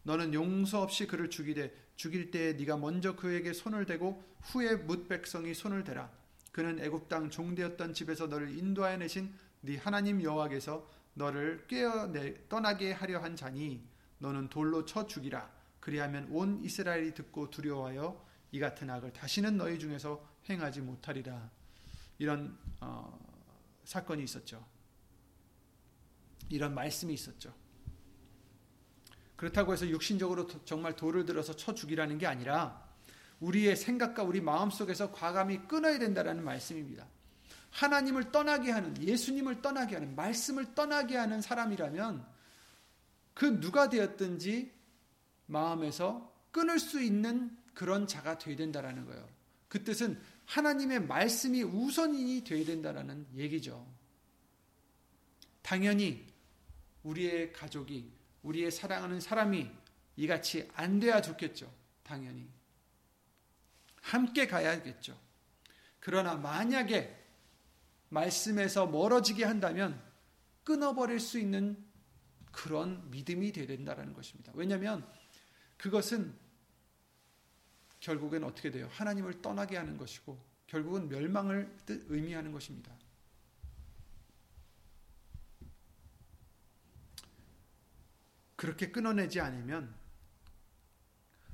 [0.04, 5.54] 너는 용서 없이 그를 죽이되 죽일 때에 네가 먼저 그에게 손을 대고 후에 뭇 백성이
[5.54, 6.12] 손을 대라.
[6.52, 9.34] 그는 애굽 땅 종되었던 집에서 너를 인도하여 내신
[9.66, 12.12] 네 하나님 여호와께서 너를 깨어
[12.50, 13.88] 떠나게 하려 한 자니
[14.18, 15.50] 너는 돌로 쳐 죽이라
[15.80, 21.50] 그리하면 온 이스라엘이 듣고 두려워하여 이 같은 악을 다시는 너희 중에서 행하지 못하리라
[22.18, 23.18] 이런 어,
[23.86, 24.66] 사건이 있었죠.
[26.50, 27.54] 이런 말씀이 있었죠.
[29.38, 32.86] 그렇다고 해서 육신적으로 정말 돌을 들어서 쳐 죽이라는 게 아니라
[33.40, 37.08] 우리의 생각과 우리 마음 속에서 과감히 끊어야 된다라는 말씀입니다.
[37.74, 42.26] 하나님을 떠나게 하는 예수님을 떠나게 하는 말씀을 떠나게 하는 사람이라면
[43.34, 44.72] 그 누가 되었든지
[45.48, 49.28] 마음에서 끊을 수 있는 그런 자가 되어야 된다라는 거예요.
[49.68, 53.92] 그 뜻은 하나님의 말씀이 우선이 되어야 된다라는 얘기죠.
[55.64, 56.32] 당연히
[57.02, 58.12] 우리의 가족이
[58.44, 59.68] 우리의 사랑하는 사람이
[60.18, 61.74] 이같이 안 돼야 좋겠죠.
[62.04, 62.48] 당연히.
[64.02, 65.18] 함께 가야겠죠.
[66.00, 67.23] 그러나 만약에
[68.14, 70.02] 말씀에서 멀어지게 한다면
[70.64, 71.84] 끊어버릴 수 있는
[72.52, 74.52] 그런 믿음이 되야 된다는 것입니다.
[74.56, 75.06] 왜냐하면
[75.78, 76.34] 그것은
[78.00, 78.88] 결국엔 어떻게 돼요?
[78.92, 82.94] 하나님을 떠나게 하는 것이고 결국은 멸망을 의미하는 것입니다.
[88.56, 89.94] 그렇게 끊어내지 않으면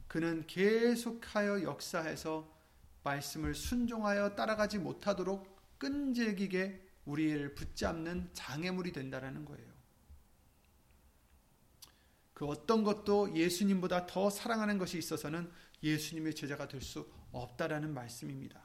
[0.07, 2.55] 그는 계속하여 역사해서
[3.03, 9.67] 말씀을 순종하여 따라가지 못하도록 끈질기게 우리를 붙잡는 장애물이 된다라는 거예요.
[12.33, 15.51] 그 어떤 것도 예수님보다 더 사랑하는 것이 있어서는
[15.83, 18.61] 예수님의 제자가 될 수 없다라는 말씀입니다.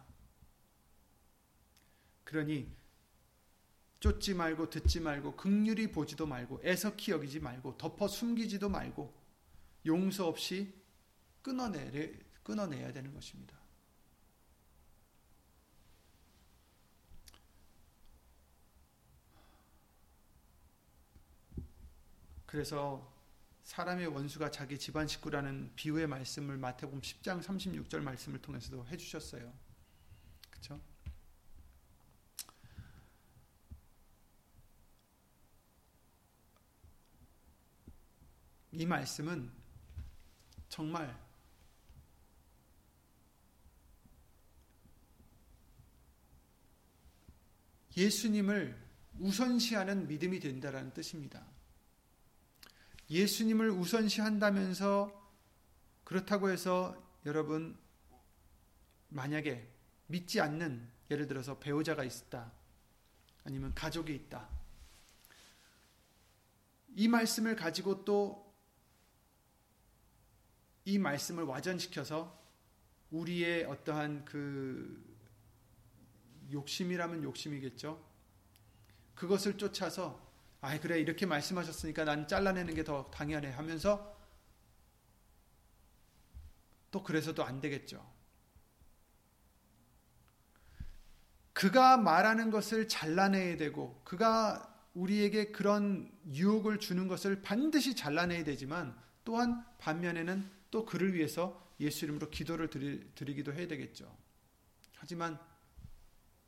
[2.25, 2.73] 그러니
[4.01, 9.15] 쫓지 말고 듣지 말고 극률이 보지도 말고 애석히 여기지 말고 덮어 숨기지도 말고
[9.87, 10.73] 용서 없이
[11.43, 12.13] 끊어내
[12.43, 13.64] 끊어내야 되는 것입니다.
[22.55, 23.13] 그래서
[23.65, 29.53] 사람의 원수가 자기 집안 식구라는 비유의 말씀을 마태복음 10장 36절 말씀을 통해서도 해 주셨어요.
[30.53, 30.81] 그렇죠?
[38.71, 39.51] 이 말씀은
[40.69, 41.21] 정말
[47.97, 48.81] 예수님을
[49.19, 51.54] 우선시하는 믿음이 된다라는 뜻입니다.
[53.15, 55.23] 예수님을 우선시한다면서
[56.05, 57.79] 그렇다고 해서 여러분
[59.09, 59.69] 만약에
[60.07, 62.53] 믿지 않는 예를 들어서 배우자가 있다.
[63.45, 64.49] 아니면 가족이 있다.
[66.97, 68.45] 이 말씀을 가지고 또
[70.87, 72.43] 이 말씀을 와전시켜서
[73.11, 75.03] 우리의 어떠한 그
[76.53, 78.05] 욕심이라면 욕심이겠죠.
[79.15, 80.24] 그것을 쫓아서
[80.65, 84.17] 아 그래 이렇게 말씀하셨으니까 난 잘라내는 게 더 당연해 하면서
[86.91, 88.03] 또 그래서도 안 되겠죠.
[91.53, 99.67] 그가 말하는 것을 잘라내야 되고 그가 우리에게 그런 유혹을 주는 것을 반드시 잘라내야 되지만 또한
[99.79, 104.17] 반면에는 또 그를 위해서 예수 이름으로 기도를 드리, 드리기도 해야 되겠죠.
[104.97, 105.39] 하지만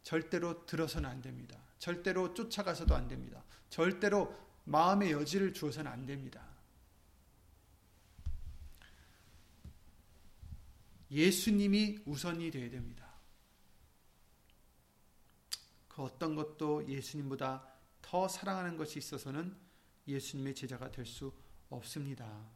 [0.03, 1.59] 절대로 들어서는 안 됩니다.
[1.79, 3.45] 절대로 쫓아가서도 안 됩니다.
[3.71, 6.45] 절대로 마음의 여지를 주어서는 안 됩니다.
[11.11, 13.07] 예수님이 우선이 되어야 됩니다.
[15.89, 17.67] 그 어떤 것도 예수님보다
[18.03, 19.57] 더 사랑하는 것이 있어서는
[20.07, 21.33] 예수님의 제자가 될 수
[21.71, 22.47] 없습니다.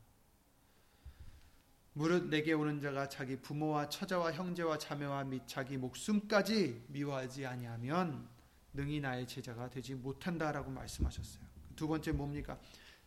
[1.93, 8.29] 무릇 내게 오는 자가 자기 부모와 처자와 형제와 자매와 및 자기 목숨까지 미워하지 아니하면
[8.73, 11.45] 능히 나의 제자가 되지 못한다라고 말씀하셨어요.
[11.77, 12.59] 두 번째 뭡니까?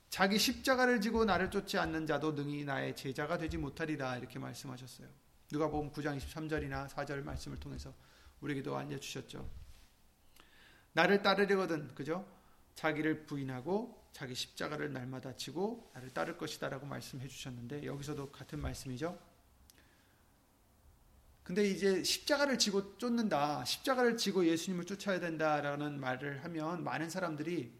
[0.09, 5.07] 자기 십자가를 지고 나를 쫓지 않는 자도 능히 나의 제자가 되지 못하리라 이렇게 말씀하셨어요.
[5.49, 7.93] 누가 보면 9장 23절이나 4절 말씀을 통해서
[8.41, 9.49] 우리에게도 알려 주셨죠.
[10.93, 12.25] 나를 따르려거든 그죠?
[12.75, 19.17] 자기를 부인하고 자기 십자가를 날마다 지고 나를 따를 것이다라고 말씀해 주셨는데 여기서도 같은 말씀이죠.
[21.43, 23.65] 근데 이제 십자가를 지고 쫓는다.
[23.65, 27.73] 십자가를 지고 예수님을 쫓아야 된다라는 말을 하면 많은 사람들이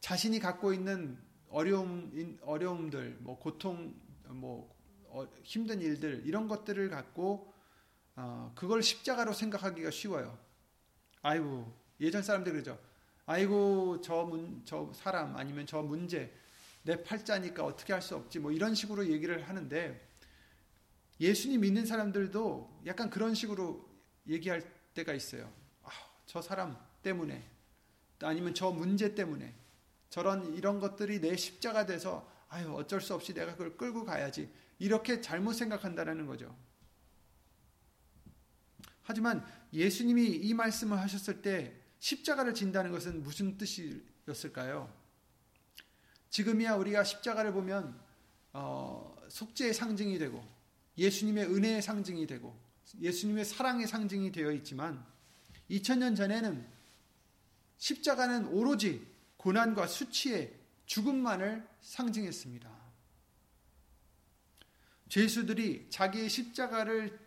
[0.00, 3.94] 자신이 갖고 있는 어려움 어려움들, 뭐 고통,
[4.28, 4.74] 뭐
[5.08, 7.52] 어, 힘든 일들 이런 것들을 갖고
[8.14, 10.38] 어, 그걸 십자가로 생각하기가 쉬워요.
[11.20, 12.78] 아이고 예전 사람들 그러죠.
[13.26, 16.32] 아이고 저, 문, 저 사람 아니면 저 문제
[16.82, 20.05] 내 팔자니까 어떻게 할 수 없지 뭐 이런 식으로 얘기를 하는데
[21.20, 23.88] 예수님 믿는 사람들도 약간 그런 식으로
[24.28, 24.62] 얘기할
[24.94, 25.52] 때가 있어요.
[25.82, 25.90] 아,
[26.26, 27.48] 저 사람 때문에
[28.22, 29.54] 아니면 저 문제 때문에
[30.10, 35.20] 저런 이런 것들이 내 십자가 돼서 아유 어쩔 수 없이 내가 그걸 끌고 가야지 이렇게
[35.20, 36.56] 잘못 생각한다라는 거죠.
[39.02, 44.92] 하지만 예수님이 이 말씀을 하셨을 때 십자가를 진다는 것은 무슨 뜻이었을까요?
[46.30, 47.98] 지금이야 우리가 십자가를 보면
[48.52, 50.44] 어, 속죄의 상징이 되고
[50.98, 52.58] 예수님의 은혜의 상징이 되고
[53.00, 55.04] 예수님의 사랑의 상징이 되어 있지만
[55.70, 56.66] 2000년 전에는
[57.78, 60.54] 십자가는 오로지 고난과 수치의
[60.86, 62.76] 죽음만을 상징했습니다.
[65.08, 67.18] 죄수들이 자기의 십자가를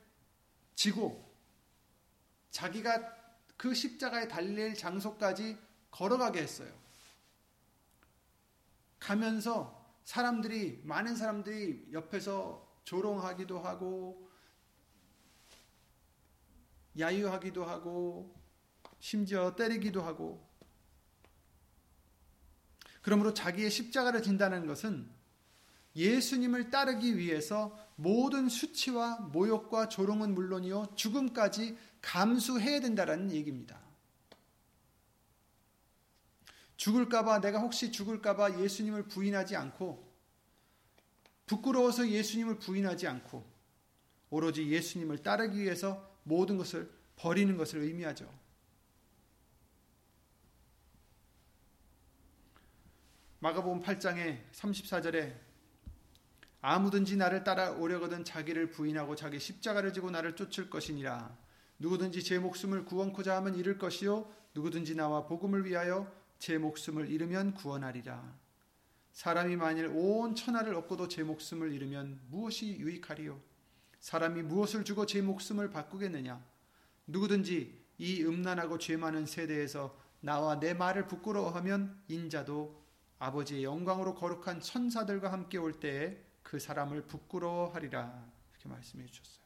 [0.76, 1.30] 지고
[2.52, 3.16] 자기가
[3.58, 5.58] 그 십자가에 달릴 장소까지
[5.92, 6.74] 걸어가게 했어요.
[9.00, 14.28] 가면서 사람들이 많은 사람들이 옆에서 조롱하기도 하고
[16.98, 18.36] 야유하기도 하고
[19.00, 20.44] 심지어 때리기도 하고
[23.04, 25.08] 그러므로 자기의 십자가를 진다는 것은
[25.96, 33.80] 예수님을 따르기 위해서 모든 수치와 모욕과 조롱은 물론이요 죽음까지 감수해야 된다라는 얘기입니다.
[36.76, 40.09] 죽을까봐 내가 혹시 죽을까봐 예수님을 부인하지 않고
[41.50, 43.44] 부끄러워서 예수님을 부인하지 않고
[44.30, 48.32] 오로지 예수님을 따르기 위해서 모든 것을 버리는 것을 의미하죠.
[53.40, 55.36] 마가복음 8장의 34절에
[56.62, 61.36] 아무든지 나를 따라오려거든 자기를 부인하고 자기 십자가를 지고 나를 쫓을 것이니라.
[61.80, 68.39] 누구든지 제 목숨을 구원코자 하면 잃을 것이요 누구든지 나와 복음을 위하여 제 목숨을 잃으면 구원하리라.
[69.20, 73.38] 사람이 만일 온 천하를 얻고도 제 목숨을 잃으면 무엇이 유익하리요?
[74.00, 76.42] 사람이 무엇을 주고 제 목숨을 바꾸겠느냐?
[77.06, 82.82] 누구든지 이 음란하고 죄 많은 세대에서 나와 내 말을 부끄러워하면 인자도
[83.18, 88.26] 아버지의 영광으로 거룩한 천사들과 함께 올 때에 그 사람을 부끄러워하리라.
[88.54, 89.44] 이렇게 말씀해 주셨어요.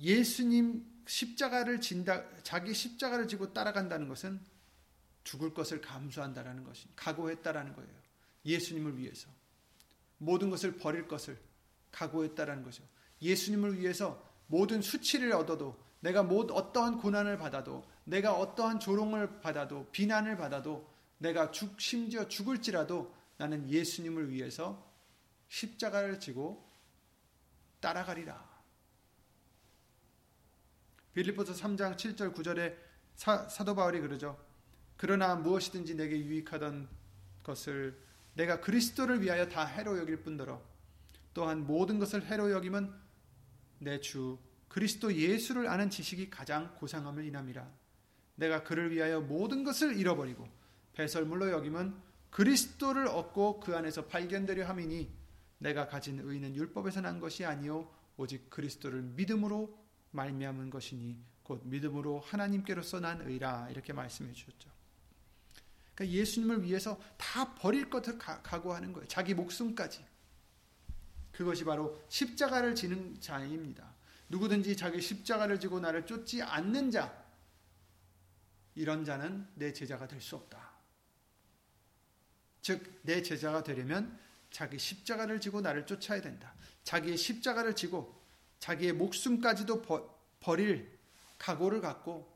[0.00, 4.40] 예수님 십자가를 진다, 자기 십자가를 지고 따라간다는 것은
[5.24, 7.90] 죽을 것을 감수한다라는 것이 각오했다라는 거예요.
[8.44, 9.28] 예수님을 위해서
[10.18, 11.38] 모든 것을 버릴 것을
[11.92, 12.82] 각오했다라는 거죠.
[13.22, 20.36] 예수님을 위해서 모든 수치를 얻어도 내가 못 어떠한 고난을 받아도 내가 어떠한 조롱을 받아도 비난을
[20.36, 24.90] 받아도 내가 죽 심지어 죽을지라도 나는 예수님을 위해서
[25.48, 26.66] 십자가를 지고
[27.80, 28.48] 따라가리라.
[31.12, 32.76] 빌립보서 3장 7절 9절에
[33.16, 34.38] 사, 사도 바울이 그러죠.
[35.00, 36.86] 그러나 무엇이든지 내게 유익하던
[37.42, 37.98] 것을
[38.34, 40.60] 내가 그리스도를 위하여 다 해로 여길 뿐더러
[41.32, 42.92] 또한 모든 것을 해로 여김은
[43.78, 44.38] 내 주
[44.68, 47.66] 그리스도 예수를 아는 지식이 가장 고상함을 인함이라.
[48.34, 50.46] 내가 그를 위하여 모든 것을 잃어버리고
[50.92, 51.94] 배설물로 여김은
[52.28, 55.10] 그리스도를 얻고 그 안에서 발견되려 함이니
[55.60, 63.00] 내가 가진 의는 율법에서 난 것이 아니요 오직 그리스도를 믿음으로 말미암은 것이니 곧 믿음으로 하나님께로서
[63.00, 64.79] 난 의라 이렇게 말씀해 주셨죠.
[66.00, 69.06] 그러니까 예수님을 위해서 다 버릴 것을 각오하는 거예요.
[69.06, 70.02] 자기 목숨까지.
[71.30, 73.94] 그것이 바로 십자가를 지는 자입니다.
[74.30, 77.22] 누구든지 자기 십자가를 지고 나를 쫓지 않는 자,
[78.74, 80.70] 이런 자는 내 제자가 될 수 없다.
[82.62, 84.18] 즉, 내 제자가 되려면
[84.50, 86.54] 자기 십자가를 지고 나를 쫓아야 된다.
[86.84, 88.18] 자기의 십자가를 지고
[88.58, 89.82] 자기의 목숨까지도
[90.40, 90.98] 버릴
[91.38, 92.29] 각오를 갖고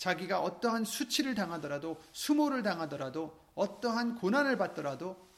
[0.00, 5.28] 자기가 어떠한 수치를 당하더라도 수모를 당하더라도 어떠한 고난을 받더라도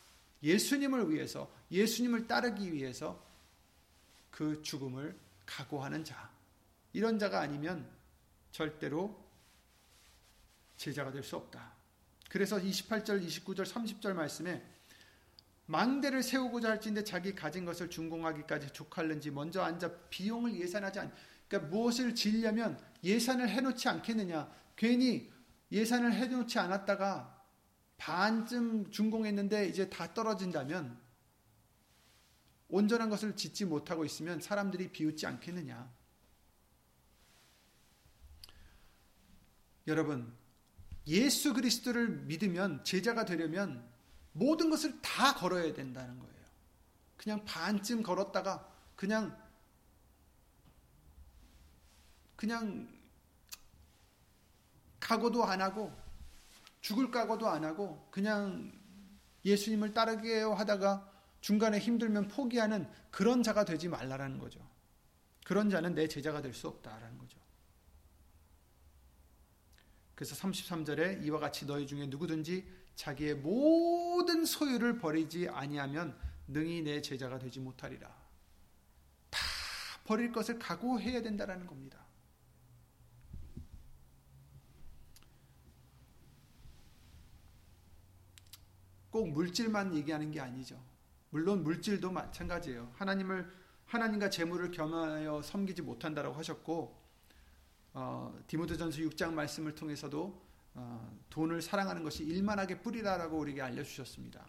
[0.44, 3.20] 예수님을 위해서 예수님을 따르기 위해서
[4.30, 6.30] 그 죽음을 각오하는 자
[6.92, 7.90] 이런 자가 아니면
[8.52, 9.20] 절대로
[10.76, 11.72] 제자가 될 수 없다.
[12.30, 14.64] 그래서 28절, 29절, 30절 말씀에
[15.66, 21.12] 망대를 세우고자 할진데 자기 가진 것을 준공하기까지 족할는지 먼저 앉아 비용을 예산하지 않.
[21.48, 24.50] 그러니까 무엇을 지려면 예산을 해놓지 않겠느냐.
[24.76, 25.30] 괜히
[25.70, 27.42] 예산을 해놓지 않았다가
[27.96, 31.00] 반쯤 준공했는데 이제 다 떨어진다면
[32.68, 35.92] 온전한 것을 짓지 못하고 있으면 사람들이 비웃지 않겠느냐.
[39.86, 40.32] 여러분,
[41.06, 43.86] 예수 그리스도를 믿으면 제자가 되려면
[44.32, 46.32] 모든 것을 다 걸어야 된다는 거예요.
[47.16, 49.36] 그냥 반쯤 걸었다가 그냥
[52.42, 52.88] 그냥
[54.98, 55.96] 각오도 안 하고
[56.80, 58.72] 죽을 각오도 안 하고 그냥
[59.44, 61.08] 예수님을 따르게요 하다가
[61.40, 64.58] 중간에 힘들면 포기하는 그런 자가 되지 말라라는 거죠.
[65.44, 67.38] 그런 자는 내 제자가 될 수 없다라는 거죠.
[70.16, 72.66] 그래서 33절에 이와 같이 너희 중에 누구든지
[72.96, 76.18] 자기의 모든 소유를 버리지 아니하면
[76.48, 78.12] 능히 내 제자가 되지 못하리라.
[79.30, 79.38] 다
[80.02, 82.02] 버릴 것을 각오해야 된다라는 겁니다.
[89.12, 90.82] 꼭 물질만 얘기하는 게 아니죠.
[91.28, 92.90] 물론 물질도 마찬가지예요.
[92.94, 93.48] 하나님을
[93.84, 96.98] 하나님과 재물을 겸하여 섬기지 못한다라고 하셨고
[97.92, 100.42] 어, 디모데전서 6장 말씀을 통해서도
[100.74, 104.46] 어, 돈을 사랑하는 것이 일만하게 뿌리라라고 우리에게 알려주셨습니다.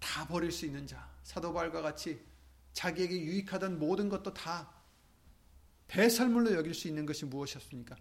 [0.00, 2.18] 다 버릴 수 있는 자, 사도 바울과 같이
[2.72, 4.72] 자기에게 유익하던 모든 것도 다
[5.88, 7.94] 배설물로 여길 수 있는 것이 무엇이었습니까?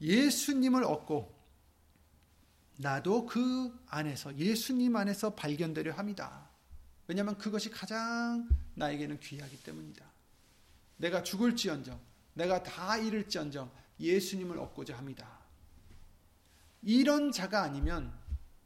[0.00, 1.41] 예수님을 얻고
[2.82, 6.50] 나도 그 안에서 예수님 안에서 발견되려 합니다.
[7.06, 10.04] 왜냐하면 그것이 가장 나에게는 귀하기 때문이다.
[10.96, 12.00] 내가 죽을지언정,
[12.34, 13.70] 내가 다 잃을지언정
[14.00, 15.38] 예수님을 얻고자 합니다.
[16.82, 18.12] 이런 자가 아니면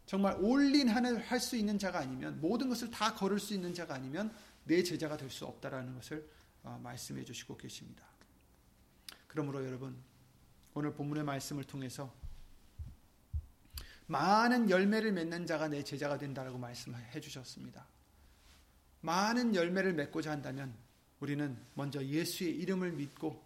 [0.07, 4.83] 정말 올린 할수 있는 자가 아니면 모든 것을 다 걸을 수 있는 자가 아니면 내
[4.83, 6.27] 제자가 될 수 없다라는 것을
[6.63, 8.05] 어, 말씀해 주시고 계십니다.
[9.27, 9.97] 그러므로 여러분
[10.73, 12.13] 오늘 본문의 말씀을 통해서
[14.07, 17.87] 많은 열매를 맺는 자가 내 제자가 된다라고 말씀해 주셨습니다.
[19.01, 20.75] 많은 열매를 맺고자 한다면
[21.21, 23.43] 우리는 먼저 예수의 이름을 믿고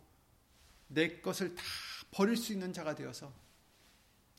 [0.89, 1.63] 내 것을 다
[2.11, 3.33] 버릴 수 있는 자가 되어서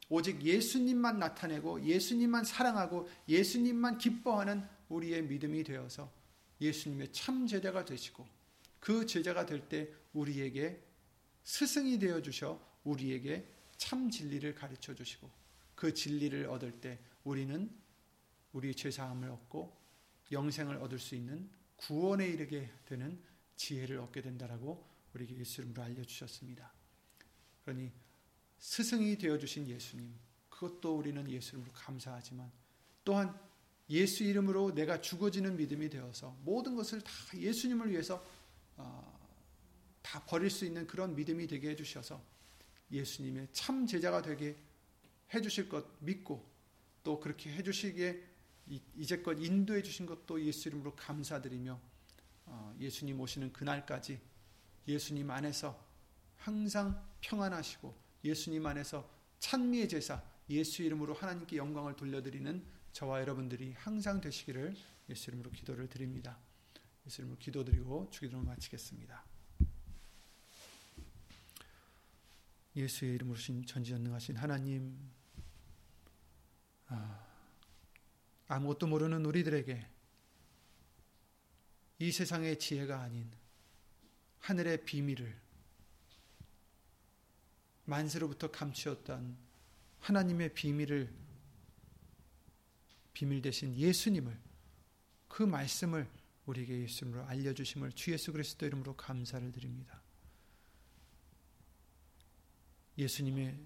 [0.09, 6.11] 오직 예수님만 나타내고 예수님만 사랑하고 예수님만 기뻐하는 우리의 믿음이 되어서
[6.59, 8.28] 예수님의 참 제자가 되시고
[8.80, 10.84] 그 제자가 될 때 우리에게
[11.43, 13.47] 스승이 되어 주셔 우리에게
[13.78, 15.30] 참 진리를 가르쳐 주시고
[15.82, 17.68] 그 진리를 얻을 때 우리는
[18.54, 19.76] 우리 죄 사함을 얻고
[20.32, 23.20] 영생을 얻을 수 있는 구원에 이르게 되는
[23.56, 26.72] 지혜를 얻게 된다라고 우리에게 예수 이름으로 알려주셨습니다.
[27.64, 27.92] 그러니
[28.60, 30.14] 스승이 되어주신 예수님,
[30.52, 32.52] 그것도 우리는 예수 이름으로 감사하지만
[33.04, 33.36] 또한
[33.90, 38.24] 예수 이름으로 내가 죽어지는 믿음이 되어서 모든 것을 다 예수님을 위해서
[38.78, 39.20] 어,
[40.04, 42.24] 다 버릴 수 있는 그런 믿음이 되게 해주셔서
[42.92, 44.56] 예수님의 참 제자가 되게
[45.34, 46.50] 해주실 것 믿고
[47.04, 48.32] 또 그렇게 해주시기에
[48.96, 51.80] 이제껏 인도해 주신 것도 예수 이름으로 감사드리며
[52.46, 54.20] 어, 예수님 오시는 그날까지
[54.88, 55.88] 예수님 안에서
[56.38, 59.10] 항상 평안하시고 예수님 안에서
[59.40, 62.64] 찬미의 제사 예수 이름으로 하나님께 영광을 돌려드리는
[62.94, 64.76] 저와 여러분들이 항상 되시기를
[65.10, 66.38] 예수 이름으로 기도를 드립니다.
[67.06, 69.26] 예수 이름으로 기도드리고 주기도를 마치겠습니다.
[72.76, 74.98] 예수의 이름으로 신 전지전능하신 하나님
[76.88, 77.26] 아,
[78.52, 79.88] 아무것도 모르는 우리들에게
[81.99, 83.32] 이 세상의 지혜가 아닌
[84.39, 85.39] 하늘의 비밀을
[87.86, 89.38] 만세로부터 감추었던
[90.02, 91.14] 하나님의 비밀을
[93.14, 94.38] 비밀 대신 예수님을
[95.30, 96.10] 그 말씀을
[96.45, 100.02] 우리에게 예수님으로 알려주심을 주 예수 그리스도 이름으로 감사를 드립니다.
[102.97, 103.58] 예수님의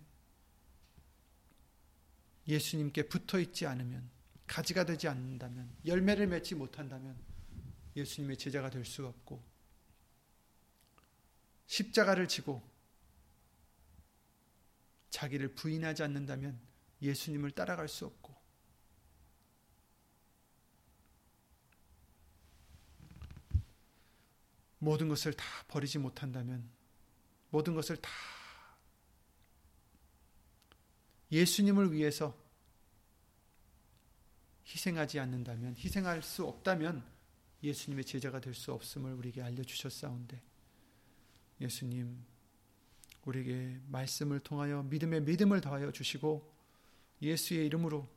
[2.48, 4.15] 예수님께 붙어 있지 않으면
[4.48, 7.18] 가지가 되지 않는다면 열매를 맺지 못한다면
[7.96, 9.44] 예수님의 제자가 될 수가 없고
[11.68, 12.62] 십자가를 지고
[15.10, 16.60] 자기를 부인하지 않는다면
[17.02, 18.36] 예수님을 따라갈 수 없고
[24.80, 26.70] 모든 것을 다 버리지 못한다면
[27.50, 28.12] 모든 것을 다
[31.32, 32.38] 예수님을 위해서
[34.68, 37.04] 희생하지 않는다면 희생할 수 없다면
[37.64, 40.42] 예수님의 제자가 될 수 없음을 우리에게 알려주셨사온데
[41.62, 42.24] 예수님
[43.24, 46.54] 우리에게 말씀을 통하여 믿음의 믿음을 더하여 주시고
[47.22, 48.08] 예수의 이름으로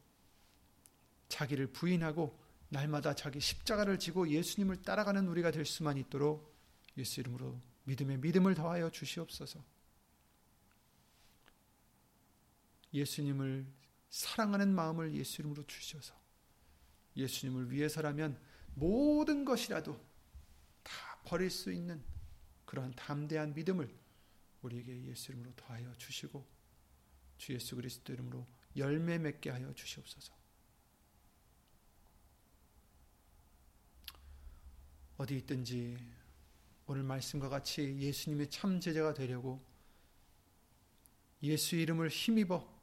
[1.29, 2.39] 자기를 부인하고
[2.71, 6.55] 날마다 자기 십자가를 지고 예수님을 따라가는 우리가 될 수만 있도록
[6.97, 9.65] 예수 이름으로 믿음의 믿음을 더하여 주시옵소서.
[12.93, 13.67] 예수님을
[14.11, 16.15] 사랑하는 마음을 예수 이름으로 주셔서
[17.19, 18.41] 예수님을 위해서라면
[18.75, 20.01] 모든 것이라도
[20.83, 22.03] 다 버릴 수 있는
[22.65, 23.93] 그러한 담대한 믿음을
[24.63, 26.47] 우리에게 예수 이름으로 더하여 주시고
[27.39, 28.47] 주 예수 그리스도 이름으로
[28.77, 30.37] 열매 맺게 하여 주시옵소서.
[35.17, 35.99] 어디 있든지
[36.87, 39.63] 오늘 말씀과 같이 예수님의 참 제자가 되려고
[41.43, 42.79] 예수 이름을 힘입어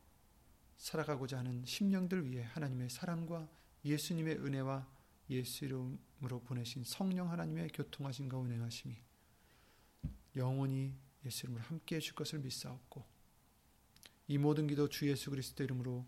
[0.77, 3.49] 살아가고자 하는 심령들 위해 하나님의 사랑과
[3.85, 4.87] 예수님의 은혜와
[5.29, 8.95] 예수 이름으로 보내신 성령 하나님의 교통하심과 운행하심이
[10.35, 10.93] 영원히
[11.25, 13.05] 예수 이름으로 함께 해 줄 것을 믿사옵고
[14.27, 16.05] 이 모든 기도 주 예수 그리스도 이름으로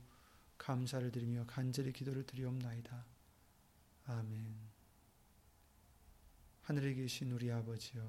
[0.58, 3.06] 감사를 드리며 간절히 기도를 드리옵나이다.
[4.08, 4.58] 아멘.
[6.64, 8.04] 하늘에 계신 우리 아버지여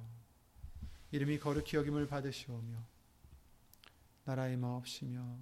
[1.11, 2.85] 이름이 거룩히 여김을 받으시오며
[4.25, 5.39] 나라의 마옵시며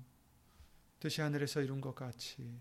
[0.98, 2.60] 뜻이 하늘에서 이룬 것 같이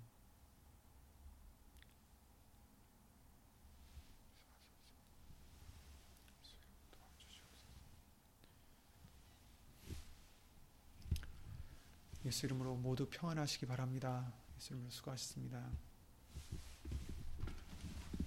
[12.25, 14.31] 예수 이름으로 모두 평안하시기 바랍니다.
[14.57, 15.71] 예수 이름으로 수고하셨습니다.